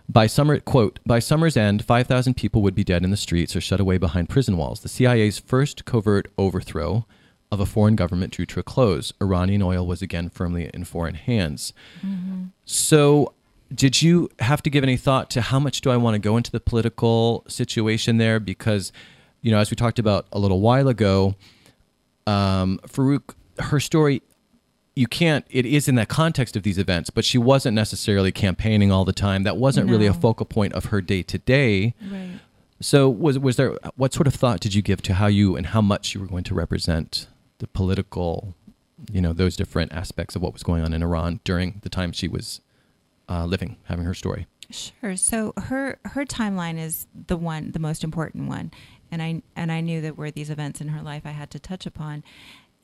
[0.10, 3.62] By summer, quote, by summer's end, 5,000 people would be dead in the streets or
[3.62, 4.82] shut away behind prison walls.
[4.82, 7.06] The CIA's first covert overthrow
[7.54, 9.14] of a foreign government drew to a close.
[9.22, 11.72] Iranian oil was again firmly in foreign hands.
[12.06, 12.46] Mm-hmm.
[12.66, 13.34] So,
[13.74, 16.36] did you have to give any thought to how much do I want to go
[16.36, 18.40] into the political situation there?
[18.40, 18.92] Because,
[19.44, 21.36] you know, as we talked about a little while ago,
[22.26, 23.22] um, Furugh,
[23.60, 24.24] her story,
[24.96, 28.92] you can't, it is in that context of these events, but she wasn't necessarily campaigning
[28.92, 29.44] all the time.
[29.44, 31.94] That wasn't really a focal point of her day to day.
[32.02, 32.40] Right.
[32.80, 35.68] So was was there what sort of thought did you give to how you and
[35.68, 37.28] how much you were going to represent
[37.60, 38.56] the political,
[39.12, 42.12] you know, those different aspects of what was going on in Iran during the time
[42.12, 42.60] she was
[43.30, 44.48] uh, living, having her story?
[44.70, 45.16] Sure.
[45.16, 48.72] So her her timeline is the one, the most important one,
[49.14, 51.60] and I and I knew that were these events in her life I had to
[51.60, 52.24] touch upon.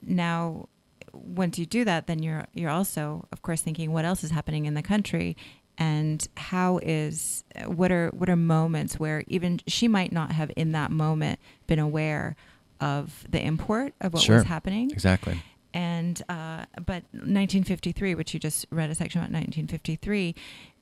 [0.02, 0.70] Now,
[1.12, 4.66] once you do that, then you're you're also, of course, thinking what else is happening
[4.66, 5.36] in the country,
[5.78, 10.72] and how is what are what are moments where even she might not have in
[10.74, 12.36] that moment been aware
[12.80, 14.38] of the import of what Sure.
[14.38, 15.42] was happening Exactly.
[15.74, 20.34] and uh, but 1953, which you just read a section about 1953,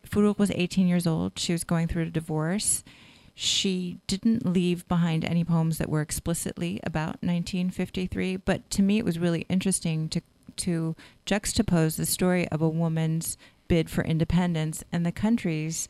[0.06, 1.40] Furugh was 18 years old.
[1.40, 2.84] She was going through a divorce.
[3.40, 9.06] She didn't leave behind any poems that were explicitly about 1953, but to me, it
[9.06, 10.22] was really interesting to
[10.56, 10.96] to
[11.28, 15.88] juxtapose the story of a woman's bid for independence and the country's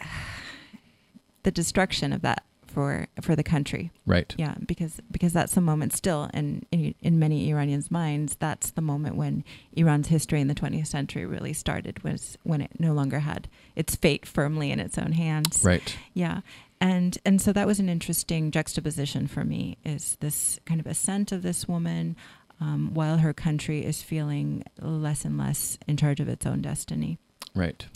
[1.42, 3.90] the destruction of that for for the country.
[4.06, 4.34] Right.
[4.38, 8.82] Yeah, because because that's the moment still, and in, in many Iranians' minds, that's the
[8.82, 12.02] moment when Iran's history in the 20th century really started.
[12.04, 15.62] Was when it no longer had its fate firmly in its own hands.
[15.64, 15.96] Right.
[16.14, 16.40] Yeah,
[16.80, 19.78] and and so that was an interesting juxtaposition for me.
[19.84, 22.16] Is this kind of ascent of this woman,
[22.60, 27.18] um, while her country is feeling less and less in charge of its own destiny.
[27.54, 27.86] Right.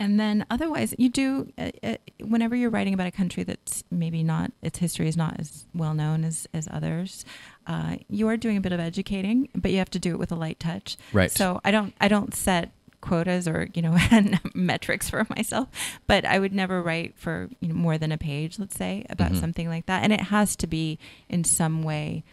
[0.00, 1.94] And then otherwise, you do, uh, uh,
[2.24, 5.92] whenever you're writing about a country that's maybe not, its history is not as well
[5.94, 7.24] known as, as others,
[7.66, 10.32] uh, you are doing a bit of educating, but you have to do it with
[10.32, 10.96] a light touch.
[11.12, 11.30] Right.
[11.30, 12.72] So I don't, I don't set
[13.02, 13.96] quotas or, you know,
[14.54, 15.68] metrics for myself,
[16.06, 19.32] but I would never write for you know, more than a page, let's say, about
[19.32, 19.40] Mhm.
[19.40, 20.02] something like that.
[20.02, 20.98] And it has to be
[21.28, 22.24] in some way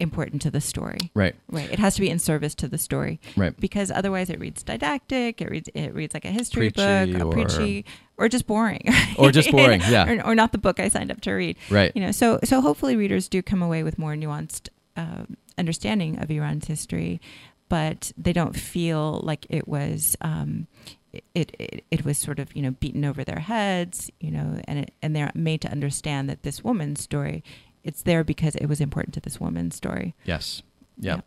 [0.00, 0.98] important to the story.
[1.14, 1.34] Right.
[1.50, 1.70] Right.
[1.70, 3.58] It has to be in service to the story Right.
[3.58, 5.40] because otherwise it reads didactic.
[5.42, 7.84] It reads it reads like a history Preachy book, a or- preachy,
[8.16, 8.82] or just boring,
[9.16, 10.08] Or just boring, yeah.
[10.08, 11.56] or, or not the book I signed up to read.
[11.70, 11.90] Right.
[11.94, 15.24] You know, so so hopefully readers do come away with more nuanced uh,
[15.56, 17.20] understanding of Iran's history,
[17.68, 20.16] but they don't feel like it was.
[20.20, 20.66] Um,
[21.34, 24.80] it, it it was sort of you know beaten over their heads you know and
[24.80, 27.42] it, and they're made to understand that this woman's story
[27.84, 30.62] it's there because it was important to this woman's story Yes.
[30.98, 31.20] Yeah.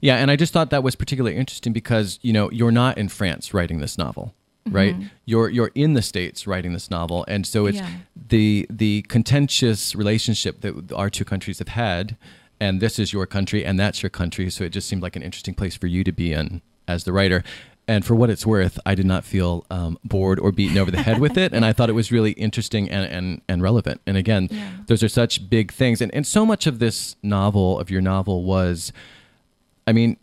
[0.00, 3.08] Yeah, and I just thought that was particularly interesting because, you know, you're not in
[3.08, 4.32] France writing this novel,
[4.70, 4.94] right?
[4.96, 5.10] Mhm.
[5.24, 7.90] You're you're in the states writing this novel, and so it's Yeah.
[8.28, 12.16] the the contentious relationship that our two countries have had,
[12.60, 15.22] and this is your country and that's your country, so it just seemed like an
[15.22, 17.42] interesting place for you to be in as the writer.
[17.88, 21.00] And for what it's worth, I did not feel um, bored or beaten over the
[21.02, 24.00] head with it, and I thought it was really interesting and and, and relevant.
[24.06, 24.70] And again, Yeah.
[24.86, 28.42] those are such big things, and and so much of this novel of your novel
[28.42, 28.92] was
[29.86, 30.16] I mean,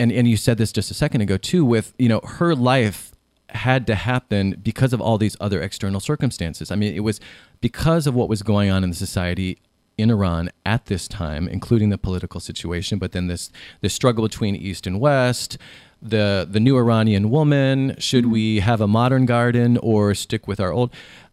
[0.00, 1.66] and and you said this just a second ago too.
[1.66, 3.12] With you know, her life
[3.50, 6.70] had to happen because of all these other external circumstances.
[6.70, 7.20] I mean, it was
[7.60, 9.58] because of what was going on in the society
[9.98, 14.54] in Iran at this time, including the political situation, but then this this struggle between
[14.54, 15.58] East and West.
[16.02, 17.96] The the new Iranian woman.
[17.98, 20.92] Should we have a modern garden or stick with our old?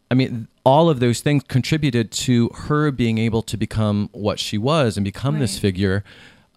[0.09, 4.57] I mean, all of those things contributed to her being able to become what she
[4.57, 6.03] was and become this figure.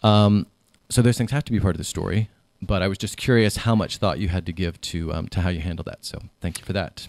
[0.02, 0.46] Um,
[0.88, 2.28] so those things have to be part of the story.
[2.62, 5.40] But I was just curious how much thought you had to give to um, to
[5.40, 6.04] how you handle that.
[6.04, 7.08] So thank you for that.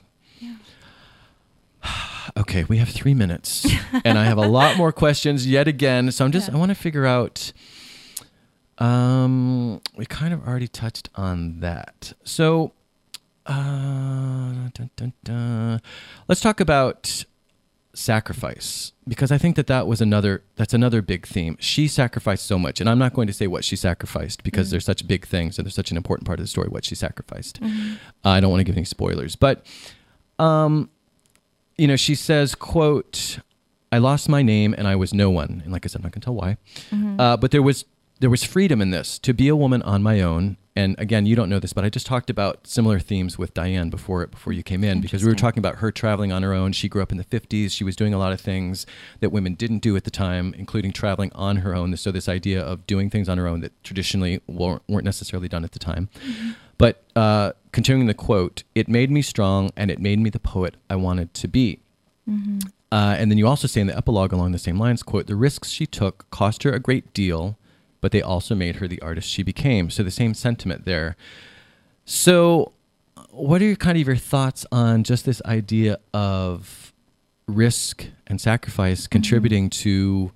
[2.36, 3.66] Okay, we have three minutes,
[4.04, 6.12] and I have a lot more questions yet again.
[6.12, 6.56] So I'm just Yeah.
[6.56, 7.52] I want to figure out.
[8.78, 12.14] Um, we kind of already touched on that.
[12.24, 12.74] So,
[13.48, 15.82] uh, dun, dun, dun.
[16.28, 17.26] let's talk about
[17.94, 21.58] sacrifice because I think that that was another that's another big theme.
[21.60, 24.72] She sacrificed so much, and I'm not going to say what she sacrificed because Mhm.
[24.72, 26.68] they're such big things and they're such an important part of the story.
[26.68, 27.60] What she sacrificed.
[27.62, 27.94] Mhm.
[28.24, 29.66] Uh, I don't want to give any spoilers, but
[30.38, 30.92] um,
[31.78, 33.40] you know, she says, "quote
[33.92, 36.12] I lost my name and I was no one." And like I said, I'm not
[36.12, 36.58] going to tell why.
[36.92, 37.20] Mhm.
[37.20, 37.86] Uh, but there was
[38.20, 40.58] there was freedom in this to be a woman on my own.
[40.76, 43.90] And again, you don't know this, but I just talked about similar themes with Diane
[43.90, 46.72] before before you came in because we were talking about her traveling on her own.
[46.72, 47.72] She grew up in the 50s.
[47.72, 48.86] She was doing a lot of things
[49.20, 51.96] that women didn't do at the time, including traveling on her own.
[51.98, 55.64] So this idea of doing things on her own that traditionally weren't, weren't necessarily done
[55.64, 56.10] at the time.
[56.78, 60.74] But uh, continuing the quote, it made me strong and it made me the poet
[60.90, 61.78] I wanted to be.
[62.28, 62.72] Mhm.
[62.92, 65.36] Uh, and then you also say in the epilogue along the same lines, quote, the
[65.36, 67.56] risks she took cost her a great deal,
[68.02, 69.92] but they also made her the artist she became.
[69.92, 71.16] So the same sentiment there.
[72.04, 72.72] So
[73.30, 76.92] what are your kind of your thoughts on just this idea of
[77.46, 80.32] risk and sacrifice contributing to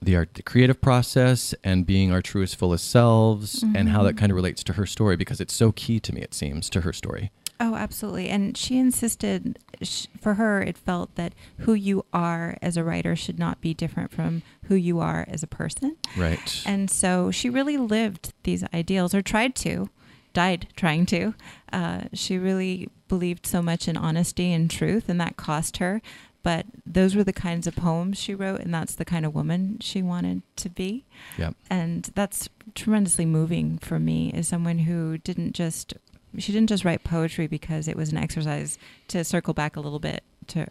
[0.00, 4.30] the art, the creative process and being our truest, fullest selves and how that kind
[4.30, 6.92] of relates to her story because it's so key to me, it seems, to her
[6.92, 7.30] story.
[7.60, 8.28] Oh, absolutely.
[8.28, 13.16] And she insisted, sh- for her, it felt that who you are as a writer
[13.16, 15.96] should not be different from who you are as a person.
[16.16, 16.62] Right.
[16.64, 19.90] And so she really lived these ideals, or tried to,
[20.32, 21.34] died trying to.
[21.72, 26.00] Uh, she really believed so much in honesty and truth, and that cost her.
[26.42, 29.78] But those were the kinds of poems she wrote, and that's the kind of woman
[29.80, 31.04] she wanted to be.
[31.36, 31.54] Yep.
[31.68, 35.94] And that's tremendously moving for me as someone who didn't just
[36.36, 38.78] she didn't just write poetry because it was an exercise
[39.08, 40.66] to circle back a little bit to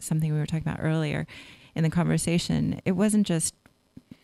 [0.00, 1.26] something we were talking about earlier
[1.74, 2.80] in the conversation.
[2.84, 3.54] It wasn't just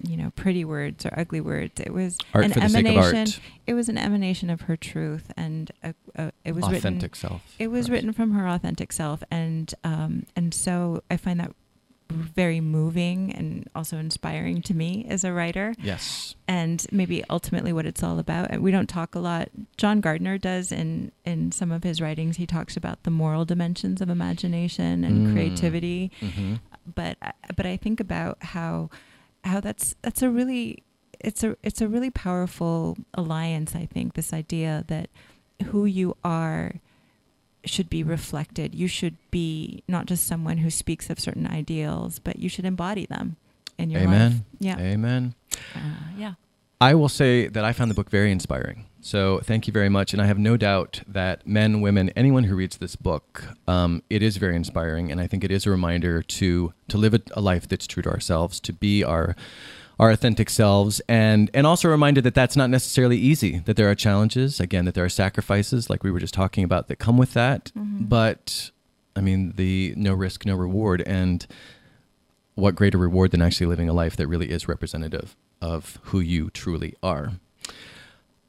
[0.07, 1.81] you know pretty words or ugly words.
[1.81, 3.43] It was Art an for the sake of emanation.
[3.67, 7.15] It was an emanation of her truth, and a, a, it was Authentic written.
[7.15, 7.55] self.
[7.59, 11.53] It was written from her authentic self, and um, and so I find that
[12.11, 16.37] very moving and also inspiring to me as a writer Yes.
[16.49, 18.51] and maybe ultimately what it's all about.
[18.51, 19.51] And we don't talk a lot.
[19.77, 22.39] John Gardner does in in some of his writings.
[22.39, 25.33] He talks about the moral dimensions of imagination and Mm.
[25.35, 26.11] creativity.
[26.21, 26.55] hmm
[26.95, 27.19] But
[27.57, 28.89] but I think about how
[29.49, 30.83] how that's that's a really
[31.21, 33.75] it's a it's a really powerful alliance.
[33.75, 35.11] I think this idea that
[35.67, 36.75] who you are
[37.65, 38.75] should be reflected.
[38.75, 43.07] You should be not just someone who speaks of certain ideals, but you should embody
[43.07, 43.37] them
[43.77, 44.09] in your life.
[44.09, 44.45] Amen.
[44.61, 44.79] Yeah.
[44.79, 45.35] Amen.
[45.75, 45.79] Uh,
[46.17, 46.35] yeah.
[46.81, 48.87] I will say that I found the book very inspiring.
[49.01, 50.13] So thank you very much.
[50.13, 54.23] And I have no doubt that men, women, anyone who reads this book, um, it
[54.23, 55.11] is very inspiring.
[55.13, 58.03] And I think it is a reminder to to live a, a life that's true
[58.03, 59.37] to ourselves, to be our
[60.01, 63.61] our authentic selves, and and also a reminder that that's not necessarily easy.
[63.61, 66.89] That there are challenges, again, that there are sacrifices, like we were just talking about,
[66.89, 67.73] that come with that.
[67.77, 68.09] Mhm.
[68.09, 68.71] But
[69.17, 71.47] I mean, the no risk, no reward, and
[72.55, 76.51] what greater reward than actually living a life that really is representative of who you
[76.51, 77.33] truly are.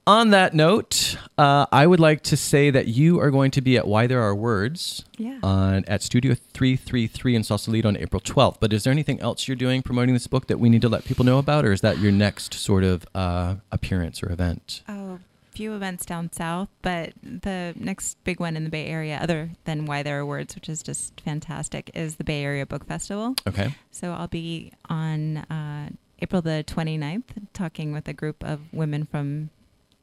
[0.07, 3.77] On that note, uh, I would like to say that you are going to be
[3.77, 5.37] at Why There Are Words Yeah.
[5.43, 8.57] on at Studio 333 in Sausalito on April 12th.
[8.59, 11.05] But is there anything else you're doing promoting this book that we need to let
[11.05, 14.81] people know about, or is that your next sort of uh, appearance or event?
[14.89, 19.19] Oh, a few events down south, but the next big one in the Bay Area,
[19.21, 22.87] other than Why There Are Words, which is just fantastic, is the Bay Area Book
[22.87, 23.35] Festival.
[23.47, 23.75] Okay.
[23.91, 25.89] So I'll be on uh,
[26.19, 29.51] April the 29th talking with a group of women from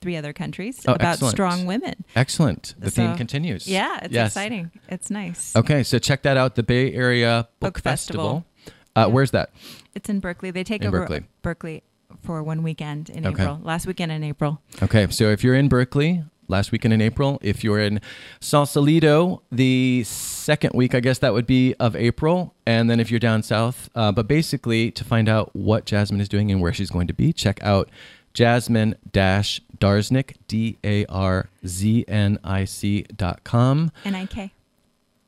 [0.00, 1.32] three other countries Oh, about excellent.
[1.32, 2.04] strong women.
[2.14, 2.74] Excellent.
[2.78, 3.66] The theme continues.
[3.66, 4.30] Yeah, it's Yes.
[4.32, 4.70] exciting.
[4.88, 5.54] It's nice.
[5.56, 6.54] Okay, so check that out.
[6.54, 8.44] The Bay Area Book, Book Festival.
[8.64, 8.74] Festival.
[8.94, 9.06] Uh, Yeah.
[9.06, 9.50] Where's that?
[9.94, 10.50] It's in Berkeley.
[10.50, 11.22] They take In over Berkeley.
[11.42, 11.82] Berkeley
[12.22, 13.42] for one weekend in Okay.
[13.42, 13.60] April.
[13.62, 14.60] Last weekend in April.
[14.82, 18.00] Okay, so if you're in Berkeley, last weekend in April, if you're in
[18.40, 23.20] Sausalito, the second week, I guess that would be of April, and then if you're
[23.20, 26.90] down south, uh, but basically to find out what Jasmin is doing and where she's
[26.90, 27.90] going to be, check out
[28.36, 33.90] Jasmin Darznik, D A R Z N I C dot com.
[34.04, 34.52] N-I-K.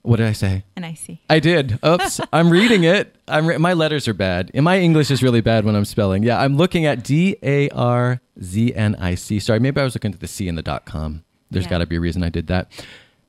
[0.03, 0.65] What did I say?
[0.77, 1.21] N-I-C.
[1.31, 1.79] I did.
[1.85, 3.17] Oops, I'm reading it.
[3.27, 4.51] I'm re- my letters are bad.
[4.53, 6.23] And my English is really bad when I'm spelling.
[6.23, 9.39] Yeah, I'm looking at D A R Z N I C.
[9.41, 11.25] Sorry, maybe I was looking at the C in the dot com.
[11.51, 11.71] There's Yeah.
[11.71, 12.71] got to be a reason I did that.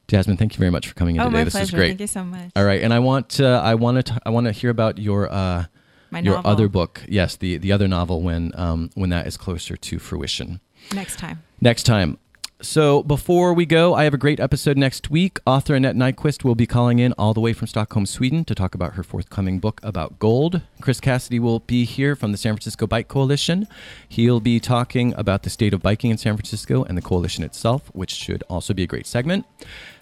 [0.09, 1.43] Jasmin, thank you very much for coming in Oh, today.
[1.45, 1.63] this pleasure.
[1.63, 1.87] is great.
[1.89, 2.51] Thank you so much.
[2.55, 5.31] All right, and I want to I want to I want to hear about your
[5.31, 5.65] uh
[6.11, 6.51] My your novel.
[6.51, 7.03] other book.
[7.07, 10.59] Yes, the the other novel when um when that is closer to fruition
[10.93, 11.43] Next time.
[11.61, 12.17] next time.
[12.61, 15.39] So before we go, I have a great episode next week.
[15.45, 18.75] Author Annette Nyquist will be calling in all the way from Stockholm, Sweden to talk
[18.75, 20.61] about her forthcoming book about gold.
[20.81, 23.65] Chris Cassidy will be here from the San Francisco Bike Coalition.
[24.09, 27.89] He'll be talking about the state of biking in San Francisco and the coalition itself,
[27.93, 29.45] which should also be a great segment.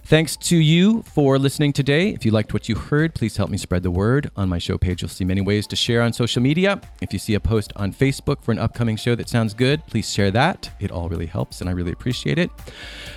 [0.07, 2.11] Thanks to you for listening today.
[2.11, 4.31] If you liked what you heard, please help me spread the word.
[4.37, 6.79] On my show page, you'll see many ways to share on social media.
[7.01, 10.09] If you see a post on Facebook for an upcoming show that sounds good, please
[10.09, 10.71] share that.
[10.79, 12.49] It all really helps, and I really appreciate it.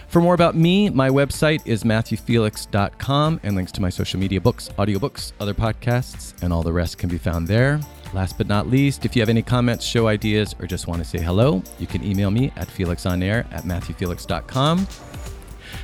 [0.09, 4.69] For more about me, my website is matthewfelix.com, and links to my social media books,
[4.71, 7.79] audiobooks, other podcasts, and all the rest can be found there.
[8.13, 11.09] Last but not least, if you have any comments, show ideas, or just want to
[11.09, 14.89] say hello, you can email me at felixonair at matthewfelix.com.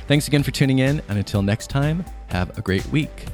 [0.07, 3.25] Thanks again for tuning in, and until next time, have a great week.